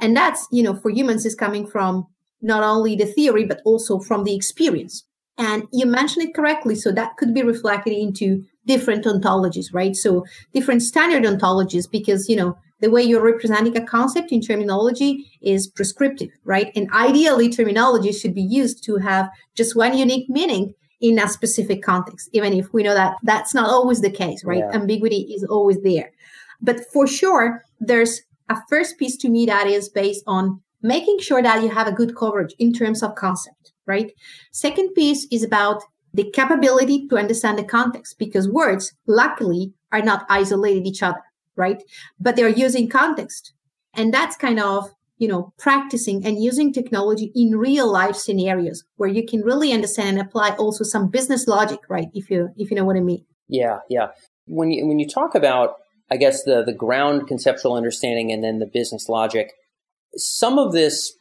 And 0.00 0.14
that's, 0.14 0.46
you 0.52 0.62
know, 0.62 0.74
for 0.74 0.90
humans 0.90 1.24
is 1.24 1.34
coming 1.34 1.66
from 1.66 2.06
not 2.42 2.62
only 2.62 2.96
the 2.96 3.06
theory, 3.06 3.44
but 3.44 3.60
also 3.64 4.00
from 4.00 4.24
the 4.24 4.34
experience. 4.34 5.06
And 5.38 5.64
you 5.72 5.86
mentioned 5.86 6.28
it 6.28 6.34
correctly. 6.34 6.74
So 6.74 6.92
that 6.92 7.16
could 7.16 7.32
be 7.32 7.42
reflected 7.42 7.94
into 7.94 8.44
different 8.66 9.04
ontologies, 9.04 9.66
right? 9.72 9.96
So 9.96 10.24
different 10.52 10.82
standard 10.82 11.24
ontologies, 11.24 11.90
because, 11.90 12.28
you 12.28 12.36
know, 12.36 12.56
the 12.80 12.90
way 12.90 13.02
you're 13.02 13.22
representing 13.22 13.76
a 13.76 13.84
concept 13.84 14.32
in 14.32 14.40
terminology 14.40 15.26
is 15.42 15.68
prescriptive, 15.68 16.30
right? 16.44 16.72
And 16.74 16.90
ideally, 16.92 17.48
terminology 17.48 18.12
should 18.12 18.34
be 18.34 18.42
used 18.42 18.82
to 18.84 18.96
have 18.96 19.28
just 19.54 19.76
one 19.76 19.96
unique 19.96 20.28
meaning 20.28 20.74
in 21.00 21.18
a 21.18 21.28
specific 21.28 21.82
context, 21.82 22.28
even 22.32 22.52
if 22.52 22.72
we 22.72 22.82
know 22.82 22.94
that 22.94 23.16
that's 23.22 23.54
not 23.54 23.68
always 23.68 24.00
the 24.00 24.10
case, 24.10 24.44
right? 24.44 24.58
Yeah. 24.58 24.72
Ambiguity 24.72 25.32
is 25.34 25.44
always 25.44 25.80
there. 25.82 26.12
But 26.60 26.80
for 26.92 27.06
sure, 27.06 27.64
there's 27.80 28.22
a 28.48 28.56
first 28.68 28.98
piece 28.98 29.16
to 29.18 29.28
me 29.28 29.46
that 29.46 29.66
is 29.66 29.88
based 29.88 30.22
on 30.26 30.60
making 30.82 31.18
sure 31.20 31.42
that 31.42 31.62
you 31.62 31.70
have 31.70 31.86
a 31.86 31.92
good 31.92 32.16
coverage 32.16 32.54
in 32.58 32.72
terms 32.72 33.02
of 33.02 33.14
concept, 33.14 33.72
right? 33.86 34.12
Second 34.52 34.94
piece 34.94 35.26
is 35.30 35.42
about 35.42 35.82
the 36.12 36.30
capability 36.32 37.06
to 37.08 37.16
understand 37.16 37.58
the 37.58 37.64
context 37.64 38.18
because 38.18 38.48
words, 38.48 38.92
luckily, 39.06 39.72
are 39.92 40.02
not 40.02 40.26
isolated 40.28 40.86
each 40.86 41.02
other, 41.02 41.22
right? 41.56 41.82
But 42.18 42.36
they're 42.36 42.48
using 42.48 42.88
context. 42.88 43.52
And 43.94 44.12
that's 44.12 44.36
kind 44.36 44.60
of 44.60 44.90
you 45.20 45.28
know, 45.28 45.52
practicing 45.58 46.24
and 46.24 46.42
using 46.42 46.72
technology 46.72 47.30
in 47.34 47.50
real 47.50 47.92
life 47.92 48.16
scenarios 48.16 48.82
where 48.96 49.08
you 49.08 49.24
can 49.24 49.42
really 49.42 49.70
understand 49.70 50.18
and 50.18 50.26
apply 50.26 50.50
also 50.52 50.82
some 50.82 51.10
business 51.10 51.46
logic, 51.46 51.78
right? 51.90 52.08
If 52.14 52.30
you 52.30 52.48
if 52.56 52.70
you 52.70 52.76
know 52.76 52.84
what 52.84 52.96
I 52.96 53.00
mean. 53.00 53.26
Yeah, 53.46 53.80
yeah. 53.90 54.08
When 54.46 54.70
you 54.70 54.86
when 54.86 54.98
you 54.98 55.06
talk 55.06 55.34
about, 55.34 55.74
I 56.10 56.16
guess 56.16 56.42
the 56.44 56.64
the 56.64 56.72
ground 56.72 57.28
conceptual 57.28 57.74
understanding 57.74 58.32
and 58.32 58.42
then 58.42 58.60
the 58.60 58.66
business 58.66 59.10
logic, 59.10 59.52
some 60.16 60.58
of 60.58 60.72
this 60.72 61.12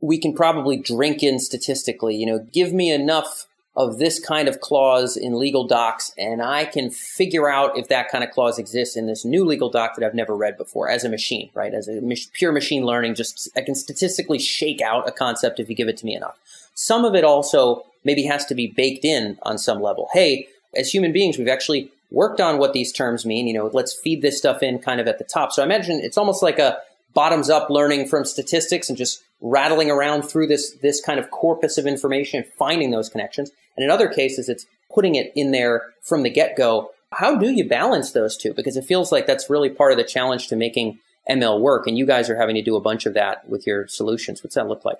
we 0.00 0.18
can 0.18 0.32
probably 0.32 0.78
drink 0.78 1.22
in 1.22 1.38
statistically. 1.38 2.16
You 2.16 2.24
know, 2.24 2.46
give 2.54 2.72
me 2.72 2.90
enough 2.90 3.46
of 3.74 3.98
this 3.98 4.20
kind 4.20 4.48
of 4.48 4.60
clause 4.60 5.16
in 5.16 5.38
legal 5.38 5.66
docs, 5.66 6.12
and 6.18 6.42
I 6.42 6.66
can 6.66 6.90
figure 6.90 7.48
out 7.48 7.78
if 7.78 7.88
that 7.88 8.10
kind 8.10 8.22
of 8.22 8.30
clause 8.30 8.58
exists 8.58 8.96
in 8.96 9.06
this 9.06 9.24
new 9.24 9.44
legal 9.44 9.70
doc 9.70 9.94
that 9.96 10.04
I've 10.04 10.14
never 10.14 10.36
read 10.36 10.58
before 10.58 10.90
as 10.90 11.04
a 11.04 11.08
machine, 11.08 11.48
right? 11.54 11.72
As 11.72 11.88
a 11.88 12.00
pure 12.34 12.52
machine 12.52 12.84
learning, 12.84 13.14
just 13.14 13.48
I 13.56 13.62
can 13.62 13.74
statistically 13.74 14.38
shake 14.38 14.82
out 14.82 15.08
a 15.08 15.12
concept 15.12 15.58
if 15.58 15.70
you 15.70 15.74
give 15.74 15.88
it 15.88 15.96
to 15.98 16.06
me 16.06 16.14
enough. 16.14 16.38
Some 16.74 17.04
of 17.04 17.14
it 17.14 17.24
also 17.24 17.84
maybe 18.04 18.24
has 18.24 18.44
to 18.46 18.54
be 18.54 18.66
baked 18.66 19.04
in 19.04 19.38
on 19.42 19.56
some 19.56 19.80
level. 19.80 20.08
Hey, 20.12 20.48
as 20.76 20.92
human 20.92 21.12
beings, 21.12 21.38
we've 21.38 21.48
actually 21.48 21.90
worked 22.10 22.40
on 22.40 22.58
what 22.58 22.74
these 22.74 22.92
terms 22.92 23.24
mean. 23.24 23.46
You 23.46 23.54
know, 23.54 23.70
let's 23.72 23.94
feed 23.94 24.20
this 24.20 24.36
stuff 24.36 24.62
in 24.62 24.80
kind 24.80 25.00
of 25.00 25.08
at 25.08 25.18
the 25.18 25.24
top. 25.24 25.52
So 25.52 25.62
I 25.62 25.64
imagine 25.64 25.98
it's 26.00 26.18
almost 26.18 26.42
like 26.42 26.58
a 26.58 26.78
bottoms 27.14 27.50
up 27.50 27.70
learning 27.70 28.08
from 28.08 28.24
statistics 28.24 28.88
and 28.88 28.98
just 28.98 29.22
rattling 29.40 29.90
around 29.90 30.22
through 30.22 30.46
this 30.46 30.72
this 30.82 31.00
kind 31.00 31.18
of 31.18 31.30
corpus 31.30 31.78
of 31.78 31.86
information, 31.86 32.44
finding 32.58 32.90
those 32.90 33.08
connections. 33.08 33.50
And 33.76 33.84
in 33.84 33.90
other 33.90 34.08
cases, 34.08 34.48
it's 34.48 34.66
putting 34.94 35.14
it 35.14 35.32
in 35.34 35.50
there 35.50 35.82
from 36.02 36.22
the 36.22 36.30
get 36.30 36.56
go. 36.56 36.90
How 37.12 37.36
do 37.36 37.50
you 37.50 37.68
balance 37.68 38.12
those 38.12 38.36
two? 38.36 38.54
Because 38.54 38.76
it 38.76 38.84
feels 38.84 39.12
like 39.12 39.26
that's 39.26 39.50
really 39.50 39.68
part 39.68 39.92
of 39.92 39.98
the 39.98 40.04
challenge 40.04 40.48
to 40.48 40.56
making 40.56 40.98
ML 41.28 41.60
work. 41.60 41.86
And 41.86 41.98
you 41.98 42.06
guys 42.06 42.30
are 42.30 42.36
having 42.36 42.54
to 42.54 42.62
do 42.62 42.76
a 42.76 42.80
bunch 42.80 43.06
of 43.06 43.14
that 43.14 43.48
with 43.48 43.66
your 43.66 43.86
solutions. 43.86 44.42
What's 44.42 44.54
that 44.54 44.68
look 44.68 44.84
like? 44.84 44.98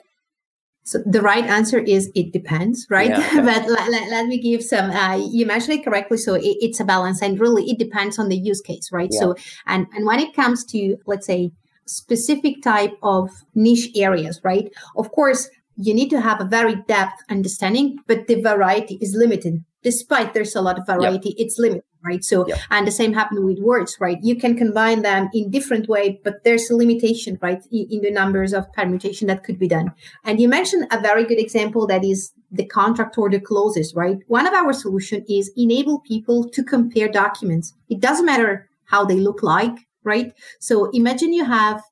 So 0.84 0.98
the 1.06 1.22
right 1.22 1.44
answer 1.44 1.78
is 1.78 2.10
it 2.14 2.32
depends, 2.32 2.86
right? 2.90 3.08
Yeah, 3.08 3.18
okay. 3.26 3.40
but 3.40 3.68
let, 3.68 3.90
let, 3.90 4.10
let, 4.10 4.26
me 4.26 4.38
give 4.38 4.64
some. 4.64 4.90
Uh, 4.90 5.16
you 5.16 5.46
mentioned 5.46 5.78
it 5.78 5.84
correctly. 5.84 6.18
So 6.18 6.34
it, 6.34 6.56
it's 6.60 6.80
a 6.80 6.84
balance, 6.84 7.22
and 7.22 7.38
really 7.38 7.70
it 7.70 7.78
depends 7.78 8.18
on 8.18 8.28
the 8.28 8.36
use 8.36 8.60
case, 8.60 8.90
right? 8.90 9.08
Yeah. 9.12 9.20
So 9.20 9.36
and 9.66 9.86
and 9.94 10.04
when 10.04 10.18
it 10.18 10.34
comes 10.34 10.64
to 10.66 10.96
let's 11.06 11.24
say 11.24 11.52
specific 11.86 12.62
type 12.62 12.96
of 13.02 13.30
niche 13.54 13.90
areas, 13.96 14.40
right? 14.44 14.72
Of 14.96 15.10
course, 15.12 15.48
you 15.76 15.94
need 15.94 16.10
to 16.10 16.20
have 16.20 16.40
a 16.40 16.44
very 16.44 16.76
depth 16.86 17.22
understanding, 17.30 17.98
but 18.06 18.26
the 18.26 18.40
variety 18.40 18.98
is 19.00 19.14
limited. 19.14 19.64
Despite 19.82 20.32
there's 20.32 20.54
a 20.54 20.60
lot 20.60 20.78
of 20.78 20.86
variety, 20.86 21.30
yep. 21.30 21.38
it's 21.38 21.58
limited, 21.58 21.82
right? 22.04 22.22
So, 22.22 22.46
yep. 22.46 22.58
and 22.70 22.86
the 22.86 22.92
same 22.92 23.14
happened 23.14 23.44
with 23.44 23.58
words, 23.58 23.96
right? 23.98 24.18
You 24.22 24.36
can 24.36 24.56
combine 24.56 25.02
them 25.02 25.28
in 25.34 25.50
different 25.50 25.88
way, 25.88 26.20
but 26.22 26.44
there's 26.44 26.70
a 26.70 26.76
limitation, 26.76 27.36
right? 27.42 27.60
In, 27.72 27.88
in 27.90 28.00
the 28.02 28.10
numbers 28.10 28.52
of 28.52 28.72
permutation 28.74 29.26
that 29.26 29.42
could 29.42 29.58
be 29.58 29.66
done. 29.66 29.92
And 30.24 30.40
you 30.40 30.48
mentioned 30.48 30.86
a 30.92 31.00
very 31.00 31.24
good 31.24 31.40
example 31.40 31.86
that 31.88 32.04
is 32.04 32.32
the 32.52 32.66
contract 32.66 33.18
or 33.18 33.28
the 33.28 33.40
clauses, 33.40 33.92
right? 33.96 34.18
One 34.28 34.46
of 34.46 34.54
our 34.54 34.72
solution 34.72 35.24
is 35.28 35.50
enable 35.56 36.00
people 36.00 36.48
to 36.50 36.62
compare 36.62 37.08
documents. 37.08 37.74
It 37.88 37.98
doesn't 37.98 38.26
matter 38.26 38.68
how 38.84 39.04
they 39.04 39.18
look 39.18 39.42
like, 39.42 39.74
right? 40.04 40.32
So 40.60 40.90
imagine 40.90 41.32
you 41.32 41.44
have 41.44 41.82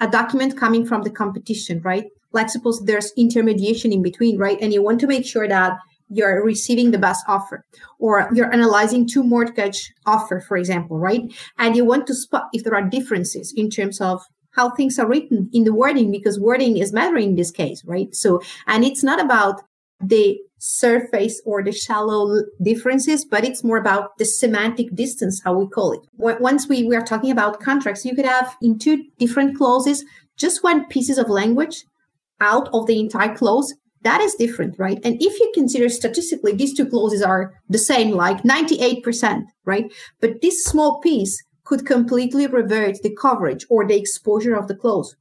a 0.00 0.08
document 0.08 0.56
coming 0.56 0.86
from 0.86 1.02
the 1.02 1.10
competition, 1.10 1.80
right? 1.82 2.04
Let's 2.32 2.52
suppose 2.52 2.80
there's 2.84 3.12
intermediation 3.16 3.92
in 3.92 4.02
between, 4.02 4.38
right? 4.38 4.58
And 4.60 4.72
you 4.72 4.82
want 4.82 5.00
to 5.00 5.06
make 5.06 5.26
sure 5.26 5.48
that 5.48 5.78
you're 6.08 6.44
receiving 6.44 6.90
the 6.90 6.98
best 6.98 7.24
offer 7.28 7.64
or 7.98 8.28
you're 8.34 8.52
analyzing 8.52 9.06
two 9.06 9.22
mortgage 9.22 9.92
offer, 10.06 10.40
for 10.40 10.56
example, 10.56 10.98
right? 10.98 11.22
And 11.58 11.76
you 11.76 11.84
want 11.84 12.06
to 12.08 12.14
spot 12.14 12.48
if 12.52 12.64
there 12.64 12.74
are 12.74 12.88
differences 12.88 13.52
in 13.56 13.70
terms 13.70 14.00
of 14.00 14.22
how 14.52 14.70
things 14.70 14.98
are 14.98 15.08
written 15.08 15.48
in 15.52 15.64
the 15.64 15.72
wording 15.72 16.10
because 16.10 16.40
wording 16.40 16.78
is 16.78 16.92
mattering 16.92 17.30
in 17.30 17.36
this 17.36 17.52
case, 17.52 17.84
right? 17.84 18.12
So, 18.14 18.42
and 18.66 18.84
it's 18.84 19.04
not 19.04 19.20
about 19.20 19.62
the 20.00 20.38
surface 20.60 21.40
or 21.46 21.62
the 21.62 21.72
shallow 21.72 22.42
differences, 22.62 23.24
but 23.24 23.44
it's 23.44 23.64
more 23.64 23.78
about 23.78 24.16
the 24.18 24.24
semantic 24.24 24.94
distance, 24.94 25.40
how 25.42 25.58
we 25.58 25.66
call 25.66 25.92
it. 25.92 26.00
Once 26.12 26.68
we, 26.68 26.84
we 26.84 26.94
are 26.94 27.04
talking 27.04 27.30
about 27.30 27.60
contracts, 27.60 28.04
you 28.04 28.14
could 28.14 28.26
have 28.26 28.54
in 28.62 28.78
two 28.78 29.04
different 29.18 29.56
clauses, 29.56 30.04
just 30.36 30.62
one 30.62 30.86
pieces 30.86 31.18
of 31.18 31.28
language 31.28 31.84
out 32.40 32.68
of 32.72 32.86
the 32.86 33.00
entire 33.00 33.34
clause. 33.34 33.74
That 34.02 34.20
is 34.20 34.34
different, 34.34 34.78
right? 34.78 34.98
And 35.02 35.20
if 35.20 35.38
you 35.40 35.50
consider 35.54 35.88
statistically, 35.88 36.54
these 36.54 36.74
two 36.74 36.86
clauses 36.86 37.22
are 37.22 37.52
the 37.68 37.78
same, 37.78 38.12
like 38.12 38.42
98%, 38.42 39.44
right? 39.64 39.90
But 40.20 40.42
this 40.42 40.64
small 40.64 41.00
piece 41.00 41.42
could 41.64 41.86
completely 41.86 42.46
revert 42.46 43.02
the 43.02 43.14
coverage 43.14 43.64
or 43.70 43.86
the 43.86 43.98
exposure 43.98 44.54
of 44.54 44.68
the 44.68 44.74
clause. 44.74 45.16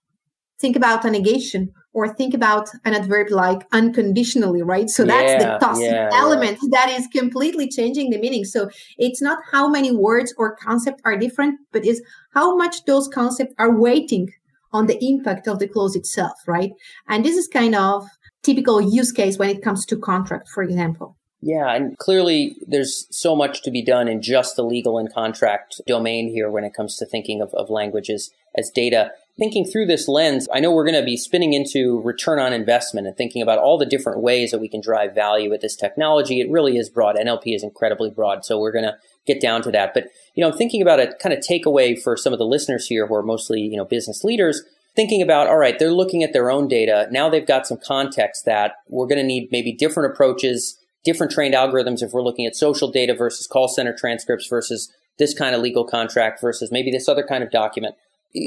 Think 0.60 0.76
about 0.76 1.06
a 1.06 1.12
negation 1.12 1.72
or 1.94 2.14
think 2.14 2.34
about 2.34 2.70
an 2.86 2.94
adverb 2.94 3.32
like 3.32 3.66
unconditionally, 3.72 4.62
right? 4.62 4.90
So 4.90 5.04
that's 5.06 5.44
yeah, 5.44 5.54
the 5.54 5.66
toss 5.66 5.82
yeah, 5.82 6.10
element 6.14 6.60
yeah. 6.62 6.70
that 6.72 6.90
is 6.90 7.08
completely 7.08 7.68
changing 7.68 8.12
the 8.12 8.20
meaning. 8.20 8.46
So 8.46 8.70
it's 8.98 9.22
not 9.22 9.40
how 9.52 9.68
many 9.68 9.92
words 9.92 10.34
or 10.38 10.56
concepts 10.56 11.02
are 11.04 11.18
different, 11.18 11.60
but 11.72 11.86
is 11.86 12.02
how 12.34 12.56
much 12.56 12.86
those 12.86 13.08
concepts 13.08 13.56
are 13.58 13.76
weighting 13.76 14.30
on 14.72 14.86
the 14.86 15.04
impact 15.04 15.48
of 15.48 15.60
the 15.60 15.68
clause 15.68 15.96
itself, 15.96 16.38
right? 16.48 16.72
And 17.08 17.26
this 17.26 17.36
is 17.36 17.48
kind 17.48 17.76
of 17.76 18.06
typical 18.44 18.80
use 18.80 19.12
case 19.12 19.38
when 19.38 19.50
it 19.50 19.64
comes 19.64 19.86
to 19.88 19.98
contract, 19.98 20.50
for 20.50 20.64
example. 20.64 21.16
Yeah, 21.42 21.74
and 21.74 21.98
clearly 21.98 22.58
there's 22.68 23.08
so 23.12 23.36
much 23.36 23.62
to 23.64 23.72
be 23.72 23.84
done 23.84 24.08
in 24.08 24.22
just 24.22 24.56
the 24.56 24.64
legal 24.64 24.98
and 24.98 25.12
contract 25.12 25.80
domain 25.88 26.30
here 26.30 26.52
when 26.52 26.66
it 26.66 26.74
comes 26.74 26.98
to 26.98 27.06
thinking 27.06 27.42
of, 27.42 27.54
of 27.54 27.70
languages 27.70 28.32
as 28.58 28.70
data. 28.70 29.12
Thinking 29.40 29.66
through 29.66 29.86
this 29.86 30.10
lens, 30.10 30.50
I 30.54 30.60
know 30.60 30.70
we're 30.70 30.86
going 30.86 31.00
to 31.00 31.06
be 31.06 31.16
spinning 31.16 31.54
into 31.54 32.02
return 32.02 32.40
on 32.40 32.52
investment 32.52 33.08
and 33.08 33.16
thinking 33.16 33.42
about 33.42 33.58
all 33.58 33.78
the 33.78 33.86
different 33.86 34.22
ways 34.22 34.52
that 34.52 34.60
we 34.60 34.68
can 34.68 34.82
drive 34.82 35.16
value 35.16 35.50
with 35.50 35.62
this 35.62 35.78
technology. 35.78 36.42
It 36.42 36.52
really 36.52 36.78
is 36.78 36.90
broad. 36.90 37.16
NLP 37.16 37.56
is 37.56 37.64
incredibly 37.64 38.10
broad, 38.10 38.44
so 38.44 38.60
we're 38.60 38.74
going 38.74 38.84
to 38.84 38.98
get 39.26 39.40
down 39.40 39.62
to 39.62 39.72
that. 39.72 39.94
But, 39.94 40.08
you 40.36 40.42
know, 40.42 40.52
I'm 40.52 40.58
thinking 40.58 40.82
about 40.82 41.00
a 41.00 41.14
kind 41.22 41.32
of 41.32 41.40
takeaway 41.40 41.98
for 41.98 42.18
some 42.18 42.34
of 42.34 42.40
the 42.40 42.46
listeners 42.46 42.88
here 42.88 43.08
who 43.08 43.16
are 43.16 43.24
mostly, 43.24 43.62
you 43.62 43.78
know, 43.78 43.86
business 43.86 44.26
leaders 44.26 44.62
thinking 44.94 45.22
about, 45.22 45.48
all 45.48 45.58
right, 45.58 45.80
they're 45.80 45.94
looking 45.94 46.22
at 46.22 46.34
their 46.34 46.52
own 46.52 46.68
data. 46.68 47.08
Now 47.10 47.30
they've 47.30 47.48
got 47.48 47.66
some 47.66 47.78
context 47.82 48.44
that 48.44 48.74
we're 48.90 49.08
going 49.08 49.22
to 49.22 49.24
need 49.24 49.48
maybe 49.54 49.72
different 49.72 50.12
approaches, 50.12 50.78
different 51.06 51.32
trained 51.32 51.54
algorithms 51.54 52.04
if 52.04 52.12
we're 52.12 52.24
looking 52.24 52.46
at 52.46 52.58
social 52.58 52.92
data 52.92 53.14
versus 53.14 53.48
call 53.48 53.70
center 53.70 53.96
transcripts 53.98 54.48
versus 54.48 54.94
this 55.18 55.34
kind 55.34 55.56
of 55.56 55.62
legal 55.62 55.86
contract 55.86 56.42
versus 56.42 56.72
maybe 56.74 56.92
this 56.92 57.08
other 57.08 57.26
kind 57.26 57.42
of 57.42 57.52
document 57.52 57.96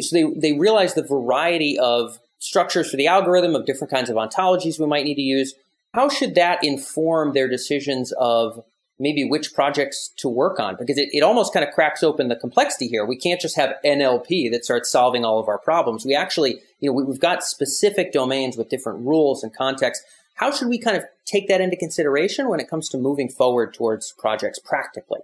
so 0.01 0.17
they, 0.17 0.25
they 0.37 0.53
realize 0.53 0.95
the 0.95 1.03
variety 1.03 1.79
of 1.79 2.19
structures 2.39 2.91
for 2.91 2.97
the 2.97 3.07
algorithm 3.07 3.55
of 3.55 3.67
different 3.67 3.93
kinds 3.93 4.11
of 4.11 4.17
ontologies 4.17 4.79
we 4.79 4.87
might 4.87 5.05
need 5.05 5.15
to 5.15 5.23
use. 5.23 5.55
How 5.95 6.09
should 6.09 6.35
that 6.35 6.65
inform 6.65 7.33
their 7.33 7.49
decisions 7.49 8.13
of 8.13 8.65
maybe 8.99 9.25
which 9.25 9.55
projects 9.55 10.11
to 10.17 10.29
work 10.29 10.59
on? 10.59 10.77
Because 10.79 10.99
it, 10.99 11.09
it 11.13 11.23
almost 11.23 11.53
kind 11.53 11.67
of 11.67 11.75
cracks 11.75 12.03
open 12.03 12.29
the 12.29 12.37
complexity 12.37 12.89
here. 12.89 13.05
We 13.05 13.17
can't 13.17 13.41
just 13.41 13.57
have 13.57 13.75
NLP 13.85 14.51
that 14.51 14.65
starts 14.65 14.91
solving 14.91 15.25
all 15.25 15.39
of 15.39 15.49
our 15.49 15.59
problems. 15.59 16.05
We 16.05 16.15
actually, 16.15 16.61
you 16.81 16.89
know, 16.89 16.93
we, 16.93 17.05
we've 17.05 17.21
got 17.21 17.45
specific 17.45 18.13
domains 18.13 18.57
with 18.57 18.69
different 18.69 19.07
rules 19.07 19.43
and 19.43 19.55
contexts. 19.55 20.05
How 20.35 20.51
should 20.51 20.69
we 20.69 20.79
kind 20.79 20.97
of 20.97 21.05
take 21.27 21.47
that 21.49 21.61
into 21.61 21.77
consideration 21.77 22.49
when 22.49 22.59
it 22.59 22.69
comes 22.69 22.89
to 22.89 22.99
moving 22.99 23.29
forward 23.29 23.75
towards 23.75 24.13
projects 24.13 24.59
practically? 24.59 25.21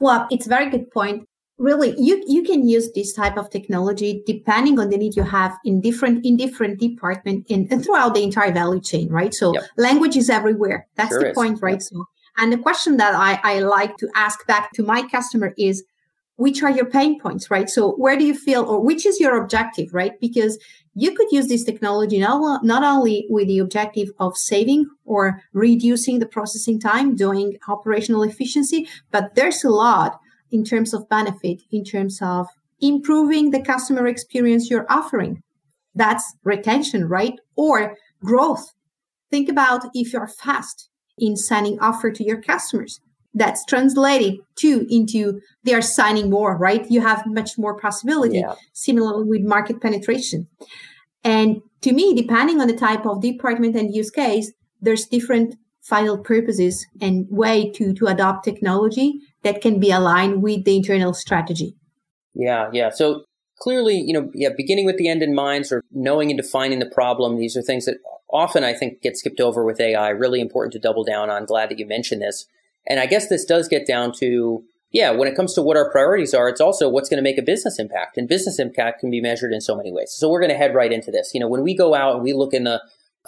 Well, 0.00 0.26
it's 0.30 0.46
a 0.46 0.48
very 0.48 0.68
good 0.68 0.90
point 0.90 1.28
really 1.58 1.94
you 1.98 2.22
you 2.26 2.42
can 2.42 2.66
use 2.66 2.90
this 2.92 3.12
type 3.12 3.36
of 3.36 3.50
technology 3.50 4.22
depending 4.26 4.78
on 4.78 4.88
the 4.90 4.96
need 4.96 5.14
you 5.14 5.22
have 5.22 5.56
in 5.64 5.80
different 5.80 6.24
in 6.24 6.36
different 6.36 6.80
department 6.80 7.46
in, 7.48 7.68
and 7.70 7.84
throughout 7.84 8.14
the 8.14 8.22
entire 8.22 8.52
value 8.52 8.80
chain 8.80 9.08
right 9.08 9.34
so 9.34 9.52
yep. 9.54 9.64
language 9.76 10.16
is 10.16 10.30
everywhere 10.30 10.86
that's 10.96 11.10
sure 11.10 11.20
the 11.20 11.30
is. 11.30 11.34
point 11.34 11.58
right 11.62 11.74
yep. 11.74 11.82
so 11.82 12.04
and 12.38 12.52
the 12.52 12.58
question 12.58 12.96
that 12.96 13.14
I, 13.14 13.38
I 13.42 13.60
like 13.60 13.98
to 13.98 14.08
ask 14.14 14.46
back 14.46 14.72
to 14.72 14.82
my 14.82 15.06
customer 15.08 15.52
is 15.58 15.84
which 16.36 16.62
are 16.62 16.70
your 16.70 16.86
pain 16.86 17.20
points 17.20 17.50
right 17.50 17.68
so 17.68 17.92
where 17.92 18.16
do 18.16 18.24
you 18.24 18.34
feel 18.34 18.64
or 18.64 18.80
which 18.80 19.04
is 19.04 19.20
your 19.20 19.40
objective 19.40 19.92
right 19.92 20.18
because 20.20 20.58
you 20.94 21.14
could 21.14 21.30
use 21.30 21.48
this 21.48 21.64
technology 21.64 22.18
not, 22.18 22.64
not 22.64 22.82
only 22.82 23.26
with 23.28 23.46
the 23.46 23.58
objective 23.58 24.08
of 24.18 24.36
saving 24.36 24.86
or 25.04 25.40
reducing 25.52 26.18
the 26.18 26.26
processing 26.26 26.80
time 26.80 27.14
doing 27.14 27.58
operational 27.68 28.22
efficiency 28.22 28.88
but 29.10 29.34
there's 29.34 29.62
a 29.62 29.70
lot 29.70 30.18
in 30.52 30.64
terms 30.64 30.94
of 30.94 31.08
benefit, 31.08 31.62
in 31.70 31.84
terms 31.84 32.20
of 32.22 32.46
improving 32.80 33.50
the 33.50 33.62
customer 33.62 34.06
experience 34.06 34.70
you're 34.70 34.86
offering. 34.90 35.42
That's 35.94 36.34
retention, 36.44 37.08
right? 37.08 37.38
Or 37.56 37.96
growth. 38.24 38.72
Think 39.30 39.48
about 39.48 39.84
if 39.94 40.12
you're 40.12 40.28
fast 40.28 40.88
in 41.18 41.36
sending 41.36 41.78
offer 41.80 42.10
to 42.10 42.24
your 42.24 42.40
customers. 42.40 43.00
That's 43.34 43.64
translated 43.64 44.40
to 44.56 44.86
into 44.94 45.40
they 45.64 45.72
are 45.72 45.80
signing 45.80 46.28
more, 46.28 46.56
right? 46.58 46.90
You 46.90 47.00
have 47.00 47.24
much 47.26 47.56
more 47.56 47.78
possibility. 47.78 48.38
Yeah. 48.38 48.54
Similarly 48.74 49.24
with 49.24 49.42
market 49.42 49.80
penetration. 49.80 50.48
And 51.24 51.62
to 51.80 51.92
me, 51.92 52.14
depending 52.14 52.60
on 52.60 52.66
the 52.66 52.76
type 52.76 53.06
of 53.06 53.22
department 53.22 53.76
and 53.76 53.94
use 53.94 54.10
case, 54.10 54.52
there's 54.82 55.06
different 55.06 55.56
final 55.80 56.18
purposes 56.18 56.86
and 57.00 57.26
way 57.30 57.70
to 57.70 57.94
to 57.94 58.06
adopt 58.06 58.44
technology 58.44 59.20
that 59.42 59.60
can 59.60 59.80
be 59.80 59.90
aligned 59.90 60.42
with 60.42 60.64
the 60.64 60.76
internal 60.76 61.14
strategy. 61.14 61.76
Yeah, 62.34 62.70
yeah. 62.72 62.90
So 62.90 63.24
clearly, 63.58 63.96
you 63.96 64.12
know, 64.12 64.30
yeah, 64.34 64.48
beginning 64.56 64.86
with 64.86 64.96
the 64.96 65.08
end 65.08 65.22
in 65.22 65.34
mind, 65.34 65.66
or 65.70 65.82
knowing 65.90 66.30
and 66.30 66.40
defining 66.40 66.78
the 66.78 66.86
problem, 66.86 67.36
these 67.36 67.56
are 67.56 67.62
things 67.62 67.84
that 67.86 67.98
often 68.32 68.64
I 68.64 68.72
think 68.72 69.02
get 69.02 69.16
skipped 69.16 69.40
over 69.40 69.64
with 69.64 69.80
AI. 69.80 70.08
Really 70.08 70.40
important 70.40 70.72
to 70.72 70.78
double 70.78 71.04
down 71.04 71.30
on. 71.30 71.44
Glad 71.44 71.70
that 71.70 71.78
you 71.78 71.86
mentioned 71.86 72.22
this. 72.22 72.46
And 72.86 72.98
I 72.98 73.06
guess 73.06 73.28
this 73.28 73.44
does 73.44 73.68
get 73.68 73.86
down 73.86 74.12
to, 74.18 74.64
yeah, 74.90 75.10
when 75.10 75.28
it 75.28 75.36
comes 75.36 75.54
to 75.54 75.62
what 75.62 75.76
our 75.76 75.90
priorities 75.90 76.34
are, 76.34 76.48
it's 76.48 76.60
also 76.60 76.88
what's 76.88 77.08
going 77.08 77.18
to 77.18 77.22
make 77.22 77.38
a 77.38 77.42
business 77.42 77.78
impact. 77.78 78.16
And 78.16 78.28
business 78.28 78.58
impact 78.58 79.00
can 79.00 79.10
be 79.10 79.20
measured 79.20 79.52
in 79.52 79.60
so 79.60 79.76
many 79.76 79.92
ways. 79.92 80.12
So 80.12 80.28
we're 80.28 80.40
going 80.40 80.50
to 80.50 80.56
head 80.56 80.74
right 80.74 80.92
into 80.92 81.10
this. 81.10 81.30
You 81.32 81.40
know, 81.40 81.48
when 81.48 81.62
we 81.62 81.76
go 81.76 81.94
out 81.94 82.14
and 82.14 82.24
we 82.24 82.32
look 82.32 82.52
in 82.52 82.64
the 82.64 82.82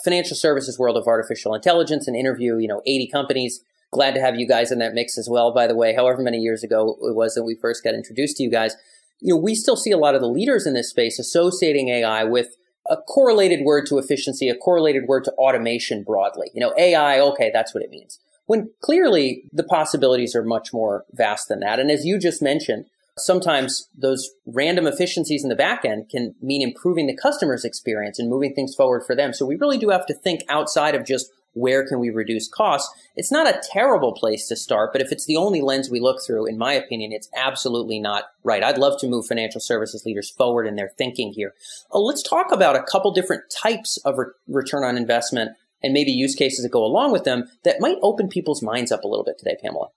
financial 0.04 0.36
services 0.36 0.78
world 0.78 0.96
of 0.96 1.06
artificial 1.06 1.54
intelligence 1.54 2.08
and 2.08 2.16
interview, 2.16 2.58
you 2.58 2.66
know, 2.66 2.82
80 2.84 3.08
companies, 3.08 3.60
glad 3.94 4.14
to 4.14 4.20
have 4.20 4.34
you 4.34 4.46
guys 4.46 4.70
in 4.72 4.80
that 4.80 4.92
mix 4.92 5.16
as 5.16 5.28
well, 5.30 5.54
by 5.54 5.66
the 5.66 5.76
way, 5.76 5.94
however 5.94 6.20
many 6.20 6.38
years 6.38 6.62
ago 6.62 6.98
it 7.02 7.14
was 7.14 7.34
that 7.34 7.44
we 7.44 7.54
first 7.54 7.84
got 7.84 7.94
introduced 7.94 8.36
to 8.36 8.42
you 8.42 8.50
guys. 8.50 8.76
You 9.20 9.34
know, 9.34 9.40
we 9.40 9.54
still 9.54 9.76
see 9.76 9.92
a 9.92 9.96
lot 9.96 10.14
of 10.14 10.20
the 10.20 10.28
leaders 10.28 10.66
in 10.66 10.74
this 10.74 10.90
space 10.90 11.18
associating 11.18 11.88
AI 11.88 12.24
with 12.24 12.56
a 12.90 12.96
correlated 12.96 13.60
word 13.64 13.86
to 13.86 13.98
efficiency, 13.98 14.48
a 14.48 14.56
correlated 14.56 15.04
word 15.06 15.24
to 15.24 15.32
automation 15.32 16.02
broadly. 16.02 16.50
You 16.52 16.60
know, 16.60 16.74
AI, 16.76 17.20
okay, 17.20 17.50
that's 17.54 17.72
what 17.72 17.82
it 17.82 17.90
means. 17.90 18.18
When 18.46 18.70
clearly 18.82 19.44
the 19.52 19.64
possibilities 19.64 20.34
are 20.34 20.44
much 20.44 20.72
more 20.72 21.04
vast 21.12 21.48
than 21.48 21.60
that. 21.60 21.80
And 21.80 21.90
as 21.90 22.04
you 22.04 22.18
just 22.18 22.42
mentioned, 22.42 22.84
sometimes 23.16 23.88
those 23.96 24.28
random 24.44 24.86
efficiencies 24.86 25.44
in 25.44 25.48
the 25.48 25.56
back 25.56 25.84
end 25.84 26.08
can 26.10 26.34
mean 26.42 26.60
improving 26.60 27.06
the 27.06 27.16
customer's 27.16 27.64
experience 27.64 28.18
and 28.18 28.28
moving 28.28 28.54
things 28.54 28.74
forward 28.74 29.04
for 29.06 29.14
them. 29.14 29.32
So 29.32 29.46
we 29.46 29.56
really 29.56 29.78
do 29.78 29.90
have 29.90 30.04
to 30.06 30.14
think 30.14 30.40
outside 30.48 30.94
of 30.94 31.06
just 31.06 31.30
where 31.54 31.86
can 31.86 31.98
we 31.98 32.10
reduce 32.10 32.48
costs? 32.48 32.92
It's 33.16 33.32
not 33.32 33.48
a 33.48 33.60
terrible 33.72 34.12
place 34.12 34.46
to 34.48 34.56
start, 34.56 34.92
but 34.92 35.00
if 35.00 35.10
it's 35.10 35.26
the 35.26 35.36
only 35.36 35.60
lens 35.60 35.88
we 35.88 36.00
look 36.00 36.18
through, 36.24 36.46
in 36.46 36.58
my 36.58 36.72
opinion, 36.74 37.12
it's 37.12 37.28
absolutely 37.36 37.98
not 37.98 38.24
right. 38.42 38.62
I'd 38.62 38.78
love 38.78 39.00
to 39.00 39.08
move 39.08 39.26
financial 39.26 39.60
services 39.60 40.04
leaders 40.04 40.30
forward 40.30 40.66
in 40.66 40.76
their 40.76 40.92
thinking 40.98 41.32
here. 41.32 41.54
Uh, 41.92 42.00
let's 42.00 42.22
talk 42.22 42.52
about 42.52 42.76
a 42.76 42.82
couple 42.82 43.12
different 43.12 43.44
types 43.50 43.96
of 44.04 44.18
re- 44.18 44.26
return 44.46 44.84
on 44.84 44.96
investment 44.96 45.52
and 45.82 45.92
maybe 45.92 46.10
use 46.10 46.34
cases 46.34 46.62
that 46.62 46.72
go 46.72 46.84
along 46.84 47.12
with 47.12 47.24
them 47.24 47.44
that 47.62 47.80
might 47.80 47.98
open 48.02 48.28
people's 48.28 48.62
minds 48.62 48.90
up 48.90 49.04
a 49.04 49.08
little 49.08 49.24
bit 49.24 49.38
today, 49.38 49.56
Pamela. 49.62 49.88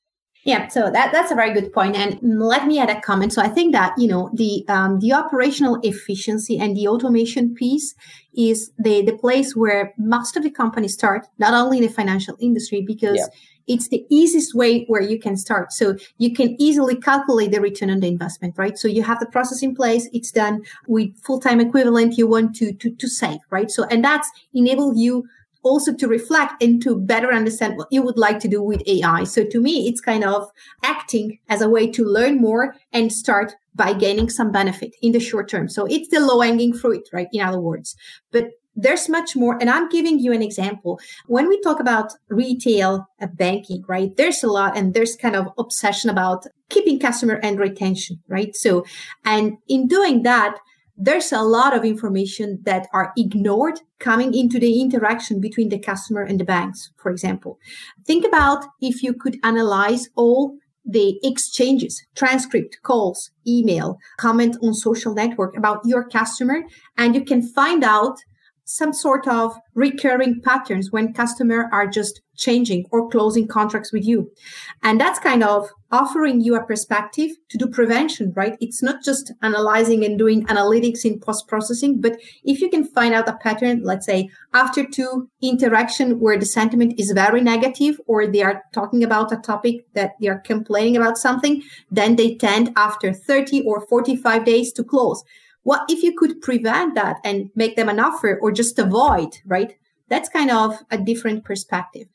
Yeah, 0.43 0.69
so 0.69 0.89
that, 0.89 1.11
that's 1.11 1.29
a 1.29 1.35
very 1.35 1.53
good 1.53 1.73
point. 1.73 1.97
And 1.97 2.17
let 2.21 2.67
me 2.67 2.79
add 2.79 2.89
a 2.89 3.01
comment. 3.01 3.33
So 3.33 3.41
I 3.41 3.49
think 3.49 3.73
that, 3.73 3.93
you 3.97 4.07
know, 4.07 4.29
the 4.33 4.63
um, 4.69 4.99
the 4.99 5.11
operational 5.11 5.77
efficiency 5.83 6.57
and 6.57 6.75
the 6.77 6.87
automation 6.87 7.53
piece 7.53 7.93
is 8.33 8.71
the, 8.77 9.01
the 9.01 9.17
place 9.17 9.57
where 9.57 9.93
most 9.97 10.37
of 10.37 10.43
the 10.43 10.49
companies 10.49 10.93
start, 10.93 11.27
not 11.37 11.53
only 11.53 11.79
in 11.79 11.83
the 11.83 11.89
financial 11.89 12.37
industry, 12.39 12.81
because 12.81 13.17
yeah. 13.17 13.75
it's 13.75 13.89
the 13.89 14.05
easiest 14.09 14.55
way 14.55 14.85
where 14.85 15.01
you 15.01 15.19
can 15.19 15.35
start. 15.35 15.73
So 15.73 15.97
you 16.17 16.33
can 16.33 16.55
easily 16.61 16.95
calculate 16.95 17.51
the 17.51 17.59
return 17.59 17.89
on 17.89 17.99
the 17.99 18.07
investment, 18.07 18.53
right? 18.57 18.77
So 18.77 18.87
you 18.87 19.03
have 19.03 19.19
the 19.19 19.25
process 19.25 19.61
in 19.61 19.75
place. 19.75 20.07
It's 20.13 20.31
done 20.31 20.63
with 20.87 21.09
full-time 21.25 21.59
equivalent 21.59 22.17
you 22.17 22.25
want 22.25 22.55
to, 22.57 22.71
to, 22.71 22.89
to 22.91 23.07
save, 23.09 23.39
right? 23.49 23.69
So, 23.69 23.83
and 23.85 24.01
that's 24.01 24.29
enable 24.53 24.95
you 24.95 25.27
also 25.67 25.93
to 25.93 26.07
reflect 26.07 26.61
and 26.63 26.81
to 26.83 26.95
better 26.99 27.31
understand 27.31 27.77
what 27.77 27.87
you 27.91 28.01
would 28.01 28.17
like 28.17 28.39
to 28.39 28.47
do 28.47 28.61
with 28.61 28.81
AI. 28.87 29.23
So 29.23 29.43
to 29.43 29.59
me, 29.59 29.87
it's 29.87 30.01
kind 30.01 30.23
of 30.23 30.49
acting 30.83 31.39
as 31.49 31.61
a 31.61 31.69
way 31.69 31.89
to 31.91 32.03
learn 32.03 32.41
more 32.41 32.75
and 32.91 33.11
start 33.11 33.53
by 33.75 33.93
gaining 33.93 34.29
some 34.29 34.51
benefit 34.51 34.95
in 35.01 35.11
the 35.11 35.19
short 35.19 35.49
term. 35.49 35.69
So 35.69 35.85
it's 35.85 36.09
the 36.09 36.19
low 36.19 36.41
hanging 36.41 36.73
fruit, 36.73 37.07
right? 37.13 37.27
In 37.31 37.41
other 37.41 37.59
words, 37.59 37.95
but 38.31 38.45
there's 38.77 39.09
much 39.09 39.35
more. 39.35 39.57
And 39.59 39.69
I'm 39.69 39.89
giving 39.89 40.19
you 40.19 40.31
an 40.31 40.43
example. 40.43 40.99
When 41.25 41.49
we 41.49 41.59
talk 41.61 41.79
about 41.79 42.13
retail 42.29 43.07
uh, 43.19 43.27
banking, 43.33 43.83
right? 43.87 44.15
There's 44.15 44.43
a 44.43 44.47
lot 44.47 44.77
and 44.77 44.93
there's 44.93 45.15
kind 45.15 45.35
of 45.35 45.47
obsession 45.57 46.11
about 46.11 46.45
keeping 46.69 46.99
customer 46.99 47.39
and 47.41 47.59
retention, 47.59 48.21
right? 48.27 48.55
So, 48.55 48.85
and 49.25 49.57
in 49.67 49.87
doing 49.87 50.23
that, 50.23 50.57
there's 50.97 51.31
a 51.31 51.41
lot 51.41 51.75
of 51.75 51.85
information 51.85 52.59
that 52.63 52.87
are 52.91 53.13
ignored 53.17 53.79
coming 53.99 54.33
into 54.33 54.59
the 54.59 54.81
interaction 54.81 55.39
between 55.39 55.69
the 55.69 55.77
customer 55.77 56.23
and 56.23 56.39
the 56.39 56.43
banks, 56.43 56.91
for 56.97 57.11
example. 57.11 57.59
Think 58.05 58.25
about 58.25 58.65
if 58.81 59.03
you 59.03 59.13
could 59.13 59.37
analyze 59.43 60.09
all 60.15 60.57
the 60.83 61.19
exchanges, 61.21 62.03
transcript, 62.15 62.79
calls, 62.81 63.29
email, 63.45 63.99
comment 64.17 64.57
on 64.63 64.73
social 64.73 65.13
network 65.13 65.55
about 65.55 65.81
your 65.85 66.07
customer, 66.07 66.63
and 66.97 67.13
you 67.13 67.23
can 67.23 67.41
find 67.41 67.83
out 67.83 68.17
some 68.67 68.91
sort 68.91 69.25
of 69.29 69.57
recurring 69.75 70.41
patterns 70.41 70.91
when 70.91 71.13
customers 71.13 71.65
are 71.71 71.87
just 71.87 72.21
changing 72.35 72.85
or 72.91 73.09
closing 73.09 73.47
contracts 73.47 73.93
with 73.93 74.05
you. 74.05 74.29
And 74.83 74.99
that's 74.99 75.19
kind 75.19 75.41
of 75.41 75.69
offering 75.89 76.41
you 76.41 76.55
a 76.55 76.65
perspective 76.65 77.31
to 77.49 77.57
do 77.57 77.67
prevention, 77.67 78.33
right? 78.35 78.57
It's 78.59 78.83
not 78.83 79.01
just 79.03 79.31
analyzing 79.41 80.03
and 80.03 80.19
doing 80.19 80.45
analytics 80.47 81.05
in 81.05 81.19
post 81.19 81.47
processing, 81.47 82.01
but 82.01 82.19
if 82.43 82.59
you 82.59 82.69
can 82.69 82.83
find 82.83 83.13
out 83.13 83.29
a 83.29 83.37
pattern, 83.37 83.83
let's 83.83 84.05
say 84.05 84.29
after 84.53 84.85
two 84.85 85.29
interaction 85.41 86.19
where 86.19 86.37
the 86.37 86.45
sentiment 86.45 86.99
is 86.99 87.11
very 87.11 87.41
negative 87.41 87.99
or 88.05 88.27
they 88.27 88.43
are 88.43 88.63
talking 88.73 89.01
about 89.01 89.31
a 89.31 89.37
topic 89.37 89.85
that 89.93 90.11
they 90.19 90.27
are 90.27 90.39
complaining 90.39 90.97
about 90.97 91.17
something, 91.17 91.63
then 91.89 92.17
they 92.17 92.35
tend 92.35 92.73
after 92.75 93.13
30 93.13 93.61
or 93.61 93.87
45 93.87 94.43
days 94.43 94.73
to 94.73 94.83
close. 94.83 95.23
What 95.67 95.83
if 95.89 96.01
you 96.01 96.13
could 96.13 96.41
prevent 96.41 96.95
that 96.95 97.17
and 97.25 97.49
make 97.53 97.75
them 97.75 97.89
an 97.89 97.99
offer 97.99 98.39
or 98.41 98.53
just 98.53 98.79
avoid, 98.79 99.39
right? 99.45 99.75
That's 100.07 100.29
kind 100.29 100.49
of 100.49 100.77
a 100.89 100.97
different 100.97 101.43
perspective. 101.43 102.07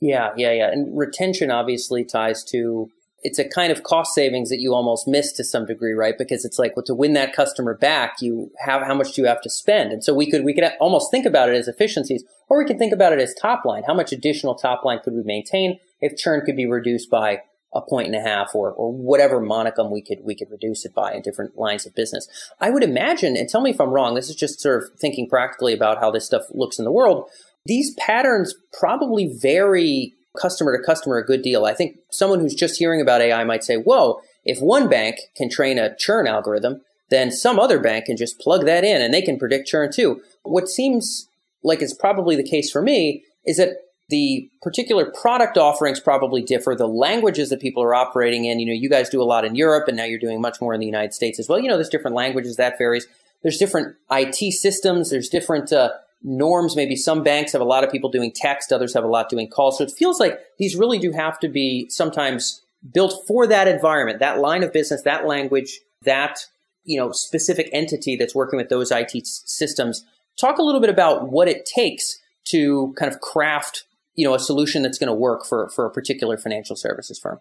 Yeah, 0.00 0.30
yeah, 0.34 0.52
yeah. 0.52 0.70
And 0.70 0.96
retention 0.96 1.50
obviously 1.50 2.06
ties 2.06 2.42
to 2.44 2.88
it's 3.20 3.38
a 3.38 3.46
kind 3.46 3.70
of 3.70 3.82
cost 3.82 4.14
savings 4.14 4.48
that 4.48 4.60
you 4.60 4.72
almost 4.72 5.06
miss 5.06 5.32
to 5.32 5.44
some 5.44 5.66
degree, 5.66 5.92
right? 5.92 6.16
Because 6.16 6.46
it's 6.46 6.58
like, 6.58 6.74
well, 6.74 6.84
to 6.84 6.94
win 6.94 7.12
that 7.12 7.34
customer 7.34 7.74
back, 7.74 8.22
you 8.22 8.50
have 8.60 8.80
how 8.80 8.94
much 8.94 9.12
do 9.12 9.20
you 9.20 9.28
have 9.28 9.42
to 9.42 9.50
spend? 9.50 9.92
And 9.92 10.02
so 10.02 10.14
we 10.14 10.30
could 10.30 10.42
we 10.42 10.54
could 10.54 10.64
almost 10.80 11.10
think 11.10 11.26
about 11.26 11.50
it 11.50 11.54
as 11.54 11.68
efficiencies, 11.68 12.24
or 12.48 12.56
we 12.56 12.64
can 12.64 12.78
think 12.78 12.94
about 12.94 13.12
it 13.12 13.20
as 13.20 13.34
top 13.34 13.66
line. 13.66 13.82
How 13.86 13.92
much 13.92 14.10
additional 14.10 14.54
top 14.54 14.86
line 14.86 15.00
could 15.04 15.12
we 15.12 15.22
maintain 15.22 15.80
if 16.00 16.16
churn 16.16 16.40
could 16.46 16.56
be 16.56 16.64
reduced 16.64 17.10
by 17.10 17.42
a 17.74 17.80
point 17.80 18.06
and 18.06 18.16
a 18.16 18.20
half 18.20 18.54
or, 18.54 18.72
or 18.72 18.92
whatever 18.92 19.40
monicum 19.40 19.90
we 19.90 20.02
could 20.02 20.18
we 20.24 20.34
could 20.34 20.50
reduce 20.50 20.84
it 20.84 20.94
by 20.94 21.12
in 21.12 21.22
different 21.22 21.58
lines 21.58 21.86
of 21.86 21.94
business. 21.94 22.28
I 22.60 22.70
would 22.70 22.82
imagine, 22.82 23.36
and 23.36 23.48
tell 23.48 23.60
me 23.60 23.70
if 23.70 23.80
I'm 23.80 23.90
wrong, 23.90 24.14
this 24.14 24.30
is 24.30 24.36
just 24.36 24.60
sort 24.60 24.82
of 24.82 24.98
thinking 24.98 25.28
practically 25.28 25.74
about 25.74 25.98
how 25.98 26.10
this 26.10 26.26
stuff 26.26 26.44
looks 26.50 26.78
in 26.78 26.84
the 26.84 26.92
world. 26.92 27.28
These 27.64 27.94
patterns 27.94 28.54
probably 28.72 29.26
vary 29.26 30.14
customer 30.40 30.76
to 30.76 30.82
customer 30.82 31.16
a 31.16 31.24
good 31.24 31.42
deal. 31.42 31.64
I 31.64 31.74
think 31.74 31.98
someone 32.10 32.40
who's 32.40 32.54
just 32.54 32.78
hearing 32.78 33.00
about 33.00 33.20
AI 33.20 33.42
might 33.44 33.64
say, 33.64 33.76
whoa, 33.76 34.20
if 34.44 34.60
one 34.60 34.88
bank 34.88 35.16
can 35.36 35.50
train 35.50 35.78
a 35.78 35.96
churn 35.96 36.26
algorithm, 36.26 36.82
then 37.10 37.30
some 37.30 37.58
other 37.58 37.78
bank 37.78 38.06
can 38.06 38.16
just 38.16 38.38
plug 38.38 38.64
that 38.66 38.84
in 38.84 39.00
and 39.00 39.12
they 39.12 39.22
can 39.22 39.38
predict 39.38 39.68
churn 39.68 39.90
too. 39.92 40.20
What 40.42 40.68
seems 40.68 41.28
like 41.62 41.82
it's 41.82 41.94
probably 41.94 42.36
the 42.36 42.48
case 42.48 42.70
for 42.70 42.82
me 42.82 43.24
is 43.44 43.56
that 43.56 43.70
the 44.08 44.48
particular 44.62 45.10
product 45.10 45.58
offerings 45.58 45.98
probably 45.98 46.42
differ. 46.42 46.74
The 46.76 46.86
languages 46.86 47.50
that 47.50 47.60
people 47.60 47.82
are 47.82 47.94
operating 47.94 48.44
in, 48.44 48.60
you 48.60 48.66
know, 48.66 48.72
you 48.72 48.88
guys 48.88 49.08
do 49.08 49.20
a 49.20 49.24
lot 49.24 49.44
in 49.44 49.56
Europe 49.56 49.88
and 49.88 49.96
now 49.96 50.04
you're 50.04 50.20
doing 50.20 50.40
much 50.40 50.60
more 50.60 50.74
in 50.74 50.80
the 50.80 50.86
United 50.86 51.12
States 51.12 51.38
as 51.38 51.48
well. 51.48 51.58
You 51.58 51.68
know, 51.68 51.76
there's 51.76 51.88
different 51.88 52.16
languages 52.16 52.56
that 52.56 52.78
varies. 52.78 53.06
There's 53.42 53.58
different 53.58 53.96
IT 54.10 54.52
systems. 54.52 55.10
There's 55.10 55.28
different 55.28 55.72
uh, 55.72 55.90
norms. 56.22 56.76
Maybe 56.76 56.94
some 56.94 57.22
banks 57.24 57.52
have 57.52 57.60
a 57.60 57.64
lot 57.64 57.82
of 57.82 57.90
people 57.90 58.10
doing 58.10 58.32
text. 58.32 58.72
Others 58.72 58.94
have 58.94 59.04
a 59.04 59.08
lot 59.08 59.28
doing 59.28 59.48
calls. 59.48 59.78
So 59.78 59.84
it 59.84 59.90
feels 59.90 60.20
like 60.20 60.38
these 60.58 60.76
really 60.76 60.98
do 60.98 61.10
have 61.12 61.38
to 61.40 61.48
be 61.48 61.88
sometimes 61.90 62.62
built 62.92 63.24
for 63.26 63.46
that 63.46 63.66
environment, 63.66 64.20
that 64.20 64.38
line 64.38 64.62
of 64.62 64.72
business, 64.72 65.02
that 65.02 65.26
language, 65.26 65.80
that, 66.02 66.46
you 66.84 66.98
know, 66.98 67.10
specific 67.10 67.68
entity 67.72 68.14
that's 68.14 68.34
working 68.34 68.56
with 68.56 68.68
those 68.68 68.92
IT 68.92 69.26
systems. 69.26 70.04
Talk 70.38 70.58
a 70.58 70.62
little 70.62 70.80
bit 70.80 70.90
about 70.90 71.30
what 71.30 71.48
it 71.48 71.66
takes 71.66 72.20
to 72.46 72.94
kind 72.96 73.12
of 73.12 73.20
craft 73.20 73.84
you 74.16 74.26
know 74.26 74.34
a 74.34 74.40
solution 74.40 74.82
that's 74.82 74.98
going 74.98 75.08
to 75.08 75.14
work 75.14 75.44
for 75.46 75.68
for 75.70 75.86
a 75.86 75.90
particular 75.90 76.36
financial 76.36 76.74
services 76.74 77.18
firm. 77.18 77.40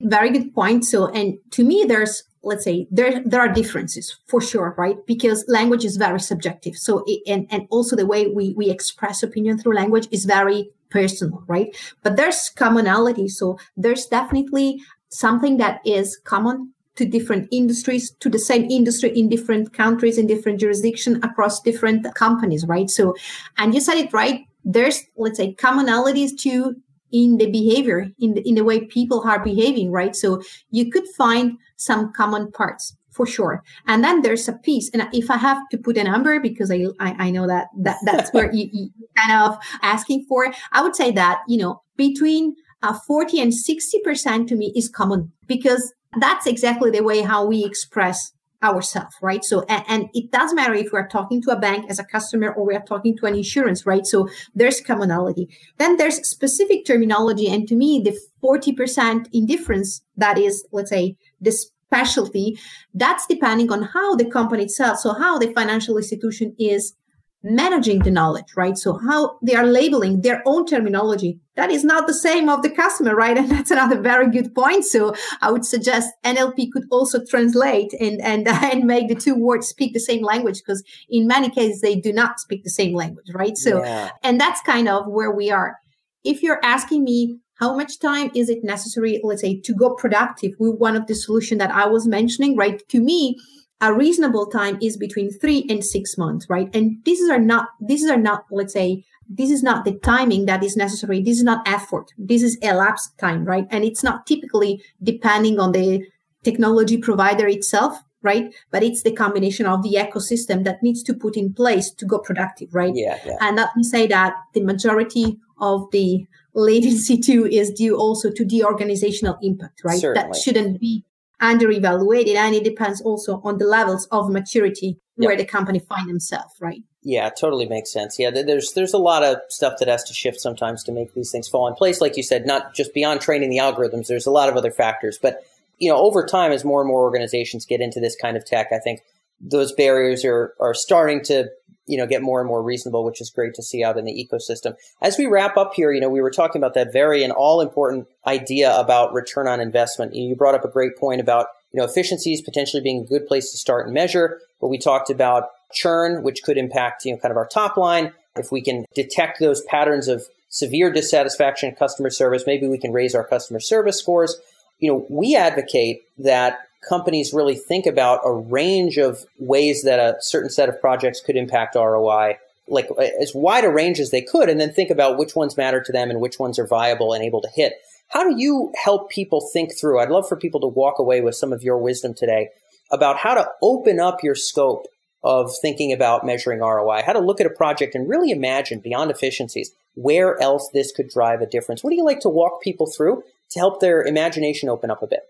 Very 0.00 0.30
good 0.30 0.54
point. 0.54 0.84
So 0.84 1.08
and 1.08 1.38
to 1.50 1.64
me 1.64 1.84
there's 1.86 2.22
let's 2.42 2.64
say 2.64 2.86
there 2.90 3.22
there 3.24 3.40
are 3.40 3.48
differences 3.48 4.18
for 4.26 4.40
sure 4.40 4.74
right? 4.78 4.96
Because 5.06 5.44
language 5.48 5.84
is 5.84 5.96
very 5.96 6.20
subjective. 6.20 6.76
So 6.76 7.04
it, 7.06 7.22
and 7.26 7.46
and 7.50 7.66
also 7.70 7.96
the 7.96 8.06
way 8.06 8.28
we 8.28 8.54
we 8.56 8.70
express 8.70 9.22
opinion 9.22 9.58
through 9.58 9.74
language 9.74 10.08
is 10.10 10.24
very 10.24 10.70
personal 10.90 11.42
right? 11.46 11.76
But 12.02 12.16
there's 12.16 12.48
commonality. 12.50 13.28
So 13.28 13.58
there's 13.76 14.06
definitely 14.06 14.82
something 15.08 15.58
that 15.58 15.80
is 15.84 16.16
common 16.24 16.72
to 16.94 17.06
different 17.06 17.48
industries 17.50 18.10
to 18.20 18.28
the 18.28 18.38
same 18.38 18.70
industry 18.70 19.18
in 19.18 19.28
different 19.28 19.72
countries 19.72 20.18
in 20.18 20.26
different 20.26 20.60
jurisdiction 20.60 21.16
across 21.24 21.60
different 21.60 22.14
companies 22.14 22.66
right? 22.66 22.90
So 22.90 23.14
and 23.58 23.74
you 23.74 23.80
said 23.80 23.96
it 23.96 24.12
right 24.12 24.46
there's 24.64 25.04
let's 25.16 25.38
say 25.38 25.54
commonalities 25.54 26.30
to 26.38 26.76
in 27.10 27.36
the 27.36 27.50
behavior 27.50 28.10
in 28.18 28.34
the, 28.34 28.48
in 28.48 28.54
the 28.54 28.64
way 28.64 28.86
people 28.86 29.22
are 29.26 29.42
behaving 29.42 29.90
right? 29.90 30.16
So 30.16 30.42
you 30.70 30.90
could 30.90 31.06
find 31.16 31.58
some 31.76 32.12
common 32.12 32.50
parts 32.52 32.96
for 33.12 33.26
sure. 33.26 33.62
And 33.86 34.02
then 34.02 34.22
there's 34.22 34.48
a 34.48 34.54
piece 34.54 34.90
and 34.92 35.06
if 35.12 35.30
i 35.30 35.36
have 35.36 35.58
to 35.70 35.78
put 35.78 35.98
a 35.98 36.04
number 36.04 36.40
because 36.40 36.70
i 36.70 36.86
i, 36.98 37.26
I 37.26 37.30
know 37.30 37.46
that, 37.46 37.68
that 37.78 37.98
that's 38.04 38.32
where 38.32 38.50
you, 38.52 38.90
kind 39.16 39.32
of 39.42 39.58
asking 39.82 40.24
for 40.28 40.52
i 40.72 40.82
would 40.82 40.96
say 40.96 41.10
that 41.12 41.42
you 41.46 41.58
know 41.58 41.82
between 41.96 42.54
uh, 42.82 42.98
40 43.06 43.40
and 43.40 43.54
60 43.54 44.00
percent 44.00 44.48
to 44.48 44.56
me 44.56 44.72
is 44.74 44.88
common 44.88 45.30
because 45.46 45.92
that's 46.20 46.46
exactly 46.46 46.90
the 46.90 47.02
way 47.02 47.20
how 47.20 47.44
we 47.44 47.64
express 47.64 48.32
ourselves, 48.62 49.14
right? 49.20 49.44
So, 49.44 49.64
and, 49.68 49.84
and, 49.88 50.08
it 50.14 50.30
doesn't 50.30 50.56
matter 50.56 50.74
if 50.74 50.92
we're 50.92 51.08
talking 51.08 51.42
to 51.42 51.50
a 51.50 51.58
bank 51.58 51.86
as 51.90 51.98
a 51.98 52.04
customer 52.04 52.52
or 52.52 52.66
we're 52.66 52.80
talking 52.80 53.16
to 53.18 53.26
an 53.26 53.34
insurance, 53.34 53.86
right? 53.86 54.06
So 54.06 54.28
there's 54.54 54.80
commonality. 54.80 55.48
Then 55.78 55.96
there's 55.96 56.26
specific 56.28 56.86
terminology. 56.86 57.48
And 57.48 57.66
to 57.68 57.74
me, 57.74 58.02
the 58.04 58.18
40% 58.42 59.28
indifference 59.32 60.02
that 60.16 60.38
is, 60.38 60.64
let's 60.72 60.90
say, 60.90 61.16
the 61.40 61.52
specialty, 61.52 62.58
that's 62.94 63.26
depending 63.26 63.70
on 63.70 63.82
how 63.82 64.16
the 64.16 64.24
company 64.24 64.64
itself, 64.64 64.98
so 64.98 65.12
how 65.12 65.38
the 65.38 65.52
financial 65.52 65.98
institution 65.98 66.54
is 66.58 66.94
managing 67.42 68.00
the 68.00 68.10
knowledge, 68.10 68.52
right? 68.56 68.76
So 68.76 68.98
how 68.98 69.38
they 69.42 69.54
are 69.54 69.66
labeling 69.66 70.22
their 70.22 70.42
own 70.46 70.66
terminology. 70.66 71.40
That 71.56 71.70
is 71.70 71.84
not 71.84 72.06
the 72.06 72.14
same 72.14 72.48
of 72.48 72.62
the 72.62 72.70
customer, 72.70 73.14
right? 73.14 73.36
And 73.42 73.50
that's 73.50 73.70
another 73.70 74.00
very 74.00 74.30
good 74.30 74.54
point. 74.54 74.84
So 74.84 75.14
I 75.40 75.50
would 75.50 75.64
suggest 75.64 76.10
NLP 76.24 76.70
could 76.72 76.84
also 76.90 77.24
translate 77.28 77.92
and, 77.94 78.20
and, 78.20 78.48
and 78.72 78.84
make 78.84 79.08
the 79.08 79.14
two 79.14 79.34
words 79.34 79.66
speak 79.66 79.92
the 79.92 80.00
same 80.00 80.22
language 80.22 80.58
because 80.58 80.82
in 81.08 81.26
many 81.26 81.50
cases 81.50 81.80
they 81.80 81.96
do 81.96 82.12
not 82.12 82.40
speak 82.40 82.62
the 82.64 82.70
same 82.70 82.94
language, 82.94 83.26
right? 83.34 83.56
So, 83.56 83.82
yeah. 83.82 84.10
and 84.22 84.40
that's 84.40 84.60
kind 84.62 84.88
of 84.88 85.06
where 85.06 85.30
we 85.30 85.50
are. 85.50 85.76
If 86.24 86.42
you're 86.42 86.60
asking 86.62 87.04
me, 87.04 87.38
how 87.56 87.76
much 87.76 88.00
time 88.00 88.30
is 88.34 88.48
it 88.48 88.64
necessary, 88.64 89.20
let's 89.22 89.40
say, 89.40 89.60
to 89.60 89.72
go 89.72 89.94
productive 89.94 90.52
with 90.58 90.78
one 90.78 90.96
of 90.96 91.06
the 91.06 91.14
solution 91.14 91.58
that 91.58 91.70
I 91.70 91.86
was 91.86 92.08
mentioning, 92.08 92.56
right? 92.56 92.82
To 92.88 93.00
me, 93.00 93.38
a 93.82 93.92
reasonable 93.92 94.46
time 94.46 94.78
is 94.80 94.96
between 94.96 95.30
three 95.30 95.66
and 95.68 95.84
six 95.84 96.16
months, 96.16 96.46
right? 96.48 96.74
And 96.74 96.98
these 97.04 97.28
are 97.28 97.38
not, 97.38 97.66
these 97.80 98.08
are 98.08 98.16
not, 98.16 98.44
let's 98.50 98.72
say, 98.72 99.04
this 99.28 99.50
is 99.50 99.62
not 99.62 99.84
the 99.84 99.98
timing 99.98 100.46
that 100.46 100.62
is 100.62 100.76
necessary. 100.76 101.20
This 101.20 101.38
is 101.38 101.44
not 101.44 101.66
effort. 101.66 102.12
This 102.16 102.42
is 102.42 102.56
elapsed 102.62 103.18
time, 103.18 103.44
right? 103.44 103.66
And 103.70 103.84
it's 103.84 104.04
not 104.04 104.26
typically 104.26 104.80
depending 105.02 105.58
on 105.58 105.72
the 105.72 106.06
technology 106.44 106.96
provider 106.96 107.48
itself, 107.48 107.98
right? 108.22 108.54
But 108.70 108.84
it's 108.84 109.02
the 109.02 109.12
combination 109.12 109.66
of 109.66 109.82
the 109.82 109.94
ecosystem 109.94 110.64
that 110.64 110.82
needs 110.82 111.02
to 111.04 111.14
put 111.14 111.36
in 111.36 111.52
place 111.52 111.90
to 111.90 112.06
go 112.06 112.20
productive, 112.20 112.72
right? 112.72 112.92
Yeah. 112.94 113.18
yeah. 113.26 113.36
And 113.40 113.56
let 113.56 113.76
me 113.76 113.82
say 113.82 114.06
that 114.06 114.34
the 114.54 114.62
majority 114.62 115.38
of 115.60 115.90
the 115.90 116.26
latency 116.54 117.18
too 117.18 117.46
is 117.46 117.70
due 117.70 117.96
also 117.96 118.30
to 118.30 118.44
the 118.44 118.64
organizational 118.64 119.38
impact, 119.42 119.82
right? 119.84 119.98
Certainly. 119.98 120.28
That 120.28 120.36
shouldn't 120.36 120.80
be 120.80 121.04
under 121.42 121.70
evaluated 121.70 122.36
and 122.36 122.54
it 122.54 122.64
depends 122.64 123.02
also 123.02 123.40
on 123.44 123.58
the 123.58 123.66
levels 123.66 124.06
of 124.10 124.30
maturity 124.30 124.98
yep. 125.18 125.28
where 125.28 125.36
the 125.36 125.44
company 125.44 125.78
find 125.78 126.08
themselves 126.08 126.54
right? 126.60 126.82
Yeah 127.02 127.28
totally 127.28 127.66
makes 127.66 127.92
sense. 127.92 128.18
Yeah 128.18 128.30
there's 128.30 128.72
there's 128.72 128.94
a 128.94 128.98
lot 128.98 129.22
of 129.22 129.36
stuff 129.50 129.74
that 129.80 129.88
has 129.88 130.04
to 130.04 130.14
shift 130.14 130.40
sometimes 130.40 130.82
to 130.84 130.92
make 130.92 131.12
these 131.12 131.30
things 131.30 131.48
fall 131.48 131.68
in 131.68 131.74
place. 131.74 132.00
Like 132.00 132.16
you 132.16 132.22
said 132.22 132.46
not 132.46 132.74
just 132.74 132.94
beyond 132.94 133.20
training 133.20 133.50
the 133.50 133.58
algorithms 133.58 134.06
there's 134.06 134.26
a 134.26 134.30
lot 134.30 134.48
of 134.48 134.56
other 134.56 134.70
factors. 134.70 135.18
But 135.20 135.44
you 135.78 135.90
know 135.90 135.98
over 135.98 136.24
time 136.24 136.52
as 136.52 136.64
more 136.64 136.80
and 136.80 136.88
more 136.88 137.02
organizations 137.02 137.66
get 137.66 137.80
into 137.80 137.98
this 137.98 138.14
kind 138.14 138.36
of 138.36 138.44
tech 138.44 138.68
i 138.72 138.78
think 138.78 139.00
those 139.40 139.72
barriers 139.72 140.24
are 140.24 140.54
are 140.60 140.74
starting 140.74 141.22
to 141.24 141.48
you 141.86 141.98
know 141.98 142.06
get 142.06 142.22
more 142.22 142.40
and 142.40 142.48
more 142.48 142.62
reasonable 142.62 143.04
which 143.04 143.20
is 143.20 143.30
great 143.30 143.54
to 143.54 143.62
see 143.62 143.82
out 143.82 143.98
in 143.98 144.04
the 144.04 144.12
ecosystem. 144.12 144.74
As 145.00 145.18
we 145.18 145.26
wrap 145.26 145.56
up 145.56 145.74
here 145.74 145.92
you 145.92 146.00
know 146.00 146.08
we 146.08 146.20
were 146.20 146.30
talking 146.30 146.60
about 146.60 146.74
that 146.74 146.92
very 146.92 147.22
and 147.22 147.32
all 147.32 147.60
important 147.60 148.06
idea 148.26 148.76
about 148.78 149.12
return 149.12 149.48
on 149.48 149.60
investment. 149.60 150.14
You 150.14 150.36
brought 150.36 150.54
up 150.54 150.64
a 150.64 150.68
great 150.68 150.96
point 150.96 151.20
about 151.20 151.46
you 151.72 151.78
know 151.78 151.84
efficiencies 151.84 152.42
potentially 152.42 152.82
being 152.82 153.02
a 153.02 153.06
good 153.06 153.26
place 153.26 153.50
to 153.50 153.56
start 153.56 153.86
and 153.86 153.94
measure 153.94 154.40
but 154.60 154.68
we 154.68 154.78
talked 154.78 155.10
about 155.10 155.48
churn 155.72 156.22
which 156.22 156.42
could 156.42 156.58
impact 156.58 157.04
you 157.04 157.12
know 157.12 157.18
kind 157.18 157.30
of 157.30 157.36
our 157.36 157.48
top 157.48 157.76
line. 157.76 158.12
If 158.36 158.50
we 158.50 158.62
can 158.62 158.86
detect 158.94 159.40
those 159.40 159.62
patterns 159.62 160.08
of 160.08 160.26
severe 160.48 160.90
dissatisfaction 160.92 161.70
in 161.70 161.74
customer 161.74 162.10
service 162.10 162.44
maybe 162.46 162.68
we 162.68 162.78
can 162.78 162.92
raise 162.92 163.14
our 163.14 163.24
customer 163.24 163.60
service 163.60 163.98
scores. 163.98 164.36
You 164.78 164.92
know 164.92 165.06
we 165.08 165.36
advocate 165.36 166.02
that 166.18 166.60
companies 166.86 167.32
really 167.32 167.56
think 167.56 167.86
about 167.86 168.20
a 168.24 168.32
range 168.32 168.98
of 168.98 169.24
ways 169.38 169.82
that 169.82 169.98
a 169.98 170.16
certain 170.20 170.50
set 170.50 170.68
of 170.68 170.80
projects 170.80 171.20
could 171.20 171.36
impact 171.36 171.74
ROI, 171.74 172.38
like 172.68 172.88
as 173.20 173.32
wide 173.34 173.64
a 173.64 173.70
range 173.70 174.00
as 174.00 174.10
they 174.10 174.22
could, 174.22 174.48
and 174.48 174.60
then 174.60 174.72
think 174.72 174.90
about 174.90 175.18
which 175.18 175.34
ones 175.34 175.56
matter 175.56 175.82
to 175.82 175.92
them 175.92 176.10
and 176.10 176.20
which 176.20 176.38
ones 176.38 176.58
are 176.58 176.66
viable 176.66 177.12
and 177.12 177.24
able 177.24 177.40
to 177.40 177.48
hit. 177.54 177.74
How 178.08 178.28
do 178.28 178.34
you 178.36 178.72
help 178.82 179.10
people 179.10 179.48
think 179.52 179.70
through? 179.78 180.00
I'd 180.00 180.10
love 180.10 180.28
for 180.28 180.36
people 180.36 180.60
to 180.60 180.66
walk 180.66 180.98
away 180.98 181.20
with 181.20 181.34
some 181.34 181.52
of 181.52 181.62
your 181.62 181.78
wisdom 181.78 182.14
today 182.14 182.48
about 182.90 183.16
how 183.16 183.34
to 183.34 183.48
open 183.62 183.98
up 183.98 184.22
your 184.22 184.34
scope 184.34 184.86
of 185.24 185.50
thinking 185.62 185.92
about 185.92 186.26
measuring 186.26 186.60
ROI, 186.60 187.02
how 187.06 187.12
to 187.12 187.20
look 187.20 187.40
at 187.40 187.46
a 187.46 187.50
project 187.50 187.94
and 187.94 188.08
really 188.08 188.30
imagine 188.30 188.80
beyond 188.80 189.10
efficiencies 189.10 189.70
where 189.94 190.40
else 190.42 190.68
this 190.72 190.92
could 190.92 191.08
drive 191.08 191.40
a 191.40 191.46
difference. 191.46 191.84
What 191.84 191.90
do 191.90 191.96
you 191.96 192.04
like 192.04 192.20
to 192.20 192.28
walk 192.28 192.60
people 192.60 192.86
through 192.86 193.22
to 193.50 193.58
help 193.58 193.80
their 193.80 194.02
imagination 194.02 194.68
open 194.68 194.90
up 194.90 195.02
a 195.02 195.06
bit? 195.06 195.20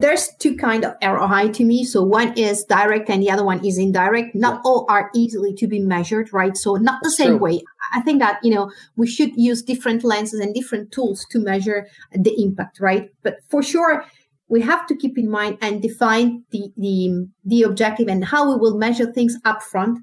There's 0.00 0.30
two 0.38 0.56
kind 0.56 0.86
of 0.86 0.94
ROI 1.02 1.50
to 1.52 1.64
me. 1.64 1.84
So 1.84 2.02
one 2.02 2.36
is 2.38 2.64
direct 2.64 3.10
and 3.10 3.22
the 3.22 3.30
other 3.30 3.44
one 3.44 3.62
is 3.64 3.76
indirect. 3.76 4.34
Not 4.34 4.54
yeah. 4.54 4.60
all 4.64 4.86
are 4.88 5.10
easily 5.14 5.52
to 5.56 5.66
be 5.66 5.78
measured, 5.78 6.32
right? 6.32 6.56
So 6.56 6.76
not 6.76 7.00
the 7.02 7.10
same 7.10 7.36
true. 7.36 7.38
way. 7.38 7.62
I 7.92 8.00
think 8.00 8.18
that, 8.20 8.38
you 8.42 8.54
know, 8.54 8.72
we 8.96 9.06
should 9.06 9.32
use 9.36 9.62
different 9.62 10.02
lenses 10.02 10.40
and 10.40 10.54
different 10.54 10.90
tools 10.90 11.26
to 11.30 11.38
measure 11.38 11.86
the 12.12 12.34
impact, 12.42 12.80
right? 12.80 13.10
But 13.22 13.40
for 13.50 13.62
sure, 13.62 14.06
we 14.48 14.62
have 14.62 14.86
to 14.86 14.96
keep 14.96 15.18
in 15.18 15.30
mind 15.30 15.58
and 15.60 15.82
define 15.82 16.44
the, 16.50 16.72
the, 16.78 17.28
the 17.44 17.62
objective 17.62 18.08
and 18.08 18.24
how 18.24 18.50
we 18.50 18.56
will 18.56 18.78
measure 18.78 19.12
things 19.12 19.36
upfront 19.44 19.98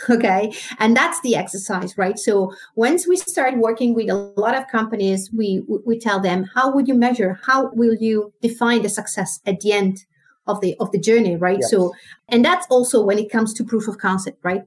okay? 0.10 0.52
And 0.78 0.96
that's 0.96 1.20
the 1.20 1.36
exercise 1.36 1.96
right? 1.96 2.18
So 2.18 2.52
once 2.74 3.06
we 3.06 3.16
start 3.16 3.56
working 3.58 3.94
with 3.94 4.08
a 4.08 4.32
lot 4.36 4.56
of 4.56 4.68
companies 4.68 5.30
we 5.36 5.62
we 5.86 5.98
tell 5.98 6.20
them 6.20 6.48
how 6.54 6.72
would 6.72 6.88
you 6.88 6.94
measure? 6.94 7.38
How 7.44 7.70
will 7.72 7.94
you 7.94 8.32
define 8.40 8.82
the 8.82 8.88
success 8.88 9.40
at 9.46 9.60
the 9.60 9.72
end 9.72 10.04
of 10.46 10.60
the 10.60 10.76
of 10.80 10.90
the 10.92 10.98
journey? 10.98 11.36
Right? 11.36 11.58
Yes. 11.60 11.70
so 11.70 11.92
and 12.28 12.44
that's 12.44 12.66
also 12.68 13.02
when 13.02 13.18
it 13.18 13.30
comes 13.30 13.54
to 13.54 13.64
proof 13.64 13.88
of 13.88 13.98
concept 13.98 14.38
right? 14.42 14.62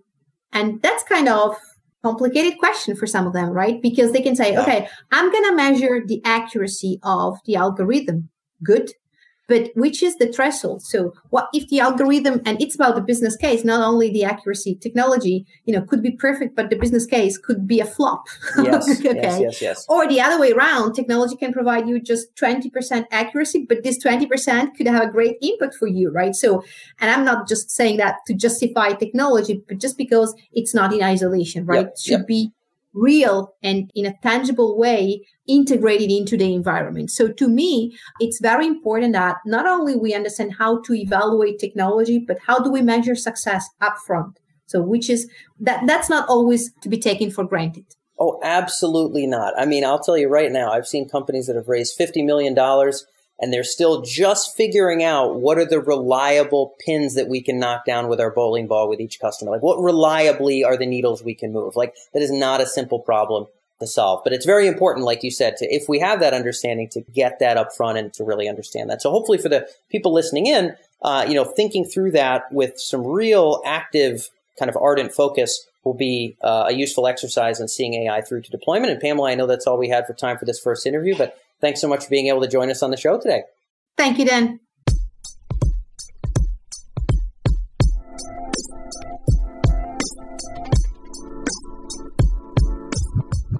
And 0.51 0.81
that's 0.81 1.03
kind 1.03 1.27
of 1.27 1.57
complicated 2.03 2.59
question 2.59 2.95
for 2.95 3.07
some 3.07 3.25
of 3.25 3.33
them 3.33 3.49
right? 3.49 3.81
Because 3.81 4.11
they 4.11 4.21
can 4.21 4.35
say 4.35 4.53
yeah. 4.53 4.61
okay 4.61 4.87
i'm 5.11 5.31
going 5.31 5.43
to 5.43 5.55
measure 5.55 6.01
the 6.05 6.21
accuracy 6.23 6.99
of 7.03 7.37
the 7.45 7.55
algorithm. 7.55 8.29
Good 8.63 8.93
but 9.47 9.71
which 9.75 10.01
is 10.01 10.15
the 10.15 10.31
threshold? 10.31 10.83
So 10.83 11.13
what 11.29 11.49
if 11.53 11.67
the 11.69 11.79
algorithm 11.79 12.41
and 12.45 12.61
it's 12.61 12.75
about 12.75 12.95
the 12.95 13.01
business 13.01 13.35
case 13.35 13.63
not 13.63 13.81
only 13.81 14.11
the 14.11 14.23
accuracy 14.23 14.75
technology 14.75 15.45
you 15.65 15.73
know 15.73 15.81
could 15.81 16.01
be 16.01 16.11
perfect 16.11 16.55
but 16.55 16.69
the 16.69 16.75
business 16.75 17.05
case 17.05 17.37
could 17.37 17.67
be 17.67 17.79
a 17.79 17.85
flop. 17.85 18.25
Yes, 18.65 18.89
okay. 18.89 19.13
yes, 19.15 19.39
yes, 19.39 19.61
yes. 19.61 19.85
or 19.89 20.07
the 20.07 20.19
other 20.19 20.39
way 20.39 20.51
around 20.51 20.93
technology 20.93 21.35
can 21.35 21.53
provide 21.53 21.87
you 21.87 21.99
just 21.99 22.35
20% 22.35 23.05
accuracy 23.11 23.65
but 23.67 23.83
this 23.83 24.03
20% 24.03 24.75
could 24.75 24.87
have 24.87 25.03
a 25.03 25.11
great 25.11 25.37
impact 25.41 25.75
for 25.75 25.87
you 25.87 26.09
right? 26.09 26.35
So 26.35 26.63
and 26.99 27.11
i'm 27.11 27.25
not 27.25 27.47
just 27.47 27.69
saying 27.69 27.97
that 27.97 28.15
to 28.27 28.33
justify 28.33 28.93
technology 28.93 29.61
but 29.67 29.79
just 29.79 29.97
because 29.97 30.33
it's 30.53 30.73
not 30.73 30.93
in 30.93 31.03
isolation 31.03 31.65
right? 31.65 31.85
Yep, 31.85 31.97
should 31.97 32.19
yep. 32.19 32.27
be 32.27 32.51
real 32.95 33.53
and 33.61 33.91
in 33.93 34.05
a 34.05 34.17
tangible 34.23 34.77
way 34.77 35.21
integrated 35.47 36.09
into 36.09 36.37
the 36.37 36.53
environment. 36.53 37.11
So 37.11 37.27
to 37.27 37.47
me, 37.47 37.95
it's 38.19 38.39
very 38.41 38.65
important 38.65 39.13
that 39.13 39.37
not 39.45 39.67
only 39.67 39.95
we 39.95 40.13
understand 40.13 40.55
how 40.57 40.81
to 40.81 40.93
evaluate 40.93 41.59
technology, 41.59 42.17
but 42.17 42.37
how 42.47 42.59
do 42.59 42.71
we 42.71 42.81
measure 42.81 43.15
success 43.15 43.69
upfront? 43.81 44.37
So 44.65 44.81
which 44.81 45.09
is 45.09 45.29
that 45.59 45.85
that's 45.85 46.09
not 46.09 46.27
always 46.27 46.71
to 46.81 46.89
be 46.89 46.97
taken 46.97 47.29
for 47.29 47.43
granted. 47.43 47.85
Oh, 48.17 48.39
absolutely 48.43 49.27
not. 49.27 49.53
I 49.59 49.65
mean, 49.65 49.83
I'll 49.83 49.99
tell 49.99 50.17
you 50.17 50.29
right 50.29 50.51
now, 50.51 50.71
I've 50.71 50.87
seen 50.87 51.09
companies 51.09 51.47
that 51.47 51.57
have 51.57 51.67
raised 51.67 51.99
$50 51.99 52.25
million 52.25 52.55
and 53.39 53.51
they're 53.51 53.63
still 53.63 54.01
just 54.01 54.55
figuring 54.55 55.03
out 55.03 55.39
what 55.39 55.57
are 55.57 55.65
the 55.65 55.79
reliable 55.79 56.75
pins 56.85 57.15
that 57.15 57.27
we 57.27 57.41
can 57.41 57.59
knock 57.59 57.85
down 57.85 58.07
with 58.07 58.19
our 58.19 58.31
bowling 58.31 58.67
ball 58.67 58.89
with 58.89 58.99
each 58.99 59.19
customer. 59.19 59.51
Like 59.51 59.63
what 59.63 59.81
reliably 59.81 60.63
are 60.63 60.77
the 60.77 60.85
needles 60.85 61.23
we 61.23 61.35
can 61.35 61.51
move? 61.51 61.75
Like 61.75 61.95
that 62.13 62.21
is 62.21 62.31
not 62.31 62.61
a 62.61 62.65
simple 62.65 62.99
problem 62.99 63.47
to 63.79 63.87
solve, 63.87 64.21
but 64.23 64.31
it's 64.31 64.45
very 64.45 64.67
important, 64.67 65.05
like 65.05 65.21
you 65.21 65.31
said, 65.31 65.57
to 65.57 65.65
if 65.65 65.89
we 65.89 65.99
have 65.99 66.21
that 66.21 66.33
understanding 66.33 66.87
to 66.89 67.01
get 67.13 67.39
that 67.39 67.57
up 67.57 67.75
front 67.75 67.97
and 67.97 68.13
to 68.13 68.23
really 68.23 68.47
understand 68.47 68.89
that. 68.89 69.01
So 69.01 69.11
hopefully 69.11 69.37
for 69.37 69.49
the 69.49 69.67
people 69.89 70.13
listening 70.13 70.47
in, 70.47 70.75
uh, 71.01 71.25
you 71.27 71.33
know, 71.33 71.43
thinking 71.43 71.83
through 71.83 72.11
that 72.11 72.43
with 72.51 72.73
some 72.77 73.05
real 73.05 73.61
active 73.65 74.29
kind 74.57 74.69
of 74.69 74.77
ardent 74.77 75.13
focus 75.13 75.67
will 75.83 75.93
be 75.93 76.37
uh, 76.41 76.65
a 76.69 76.73
useful 76.73 77.05
exercise 77.05 77.59
in 77.59 77.67
seeing 77.67 77.93
AI 77.93 78.21
through 78.21 78.41
to 78.41 78.49
deployment. 78.49 78.91
And 78.91 79.01
Pamela, 79.01 79.29
I 79.29 79.35
know 79.35 79.45
that's 79.45 79.67
all 79.67 79.77
we 79.77 79.89
had 79.89 80.07
for 80.07 80.13
time 80.13 80.37
for 80.37 80.45
this 80.45 80.59
first 80.59 80.85
interview, 80.87 81.15
but 81.17 81.37
Thanks 81.65 81.81
so 81.81 81.87
much 81.87 82.03
for 82.03 82.11
being 82.11 82.27
able 82.27 82.41
to 82.41 82.47
join 82.47 82.69
us 82.69 82.83
on 82.83 82.91
the 82.91 82.95
show 82.95 83.19
today. 83.19 83.41
Thank 83.97 84.19
you, 84.19 84.25
Dan. 84.25 84.59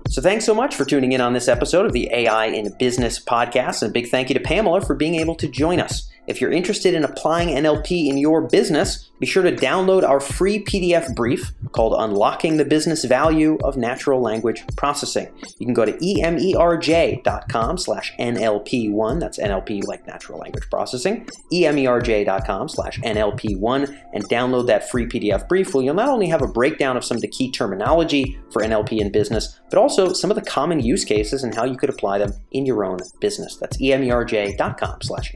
So 0.08 0.22
thanks 0.22 0.46
so 0.46 0.54
much 0.54 0.76
for 0.76 0.86
tuning 0.86 1.13
in 1.13 1.20
on 1.20 1.34
this 1.34 1.48
episode 1.48 1.88
of 1.88 1.94
the 1.94 2.08
AI 2.13 2.46
in 2.46 2.72
Business 2.78 3.20
podcast. 3.20 3.82
And 3.82 3.89
a 3.89 3.94
big 3.94 4.10
thank 4.10 4.30
you 4.30 4.36
to 4.36 4.39
Pamela 4.39 4.82
for 4.82 4.94
being 4.94 5.15
able 5.15 5.34
to 5.38 5.48
join 5.48 5.80
us. 5.80 6.08
If 6.28 6.42
you're 6.42 6.52
interested 6.52 6.94
in 6.94 7.04
applying 7.04 7.50
NLP 7.50 8.08
in 8.08 8.18
your 8.18 8.42
business, 8.42 9.12
be 9.20 9.26
sure 9.26 9.44
to 9.44 9.56
download 9.56 10.04
our 10.04 10.20
free 10.20 10.64
PDF 10.64 11.16
brief 11.16 11.52
called 11.72 11.96
Unlocking 11.98 12.58
the 12.58 12.66
Business 12.66 13.06
Value 13.06 13.58
of 13.64 13.78
Natural 13.78 14.20
Language 14.20 14.64
Processing. 14.76 15.30
You 15.60 15.66
can 15.66 15.74
go 15.74 15.86
to 15.86 15.94
emerj.com 15.94 17.78
slash 17.78 18.14
NLP1, 18.20 19.20
that's 19.20 19.38
NLP 19.38 19.86
like 19.86 20.06
natural 20.06 20.40
language 20.40 20.70
processing, 20.70 21.28
emerj.com 21.54 22.70
slash 22.70 23.00
NLP1, 23.00 24.02
and 24.14 24.30
download 24.30 24.68
that 24.68 24.90
free 24.90 25.06
PDF 25.06 25.48
brief 25.48 25.74
where 25.74 25.84
you'll 25.84 25.94
not 25.94 26.10
only 26.10 26.28
have 26.28 26.42
a 26.42 26.48
breakdown 26.48 26.98
of 26.98 27.06
some 27.06 27.16
of 27.16 27.22
the 27.22 27.28
key 27.28 27.52
terminology 27.52 28.38
for 28.52 28.62
NLP 28.62 29.00
in 29.00 29.12
business, 29.12 29.60
but 29.70 29.80
also 29.80 30.12
some 30.14 30.32
of 30.32 30.36
the 30.36 30.42
common 30.42 30.80
use 30.80 31.06
cases 31.06 31.44
and 31.44 31.54
how 31.56 31.64
you 31.64 31.78
could 31.78 31.90
apply 31.90 32.18
them 32.18 32.34
in 32.52 32.66
your 32.66 32.84
own 32.84 33.00
business. 33.20 33.56
That's 33.56 33.78
emerj.com 33.78 35.02
slash 35.02 35.34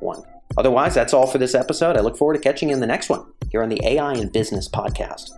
NLP1. 0.00 0.24
Otherwise, 0.56 0.94
that's 0.94 1.14
all 1.14 1.26
for 1.26 1.38
this 1.38 1.54
episode. 1.54 1.96
I 1.96 2.00
look 2.00 2.16
forward 2.16 2.34
to 2.34 2.40
catching 2.40 2.70
you 2.70 2.74
in 2.74 2.80
the 2.80 2.86
next 2.86 3.08
one 3.08 3.24
here 3.50 3.62
on 3.62 3.68
the 3.68 3.80
AI 3.84 4.14
in 4.14 4.28
Business 4.28 4.68
podcast. 4.68 5.30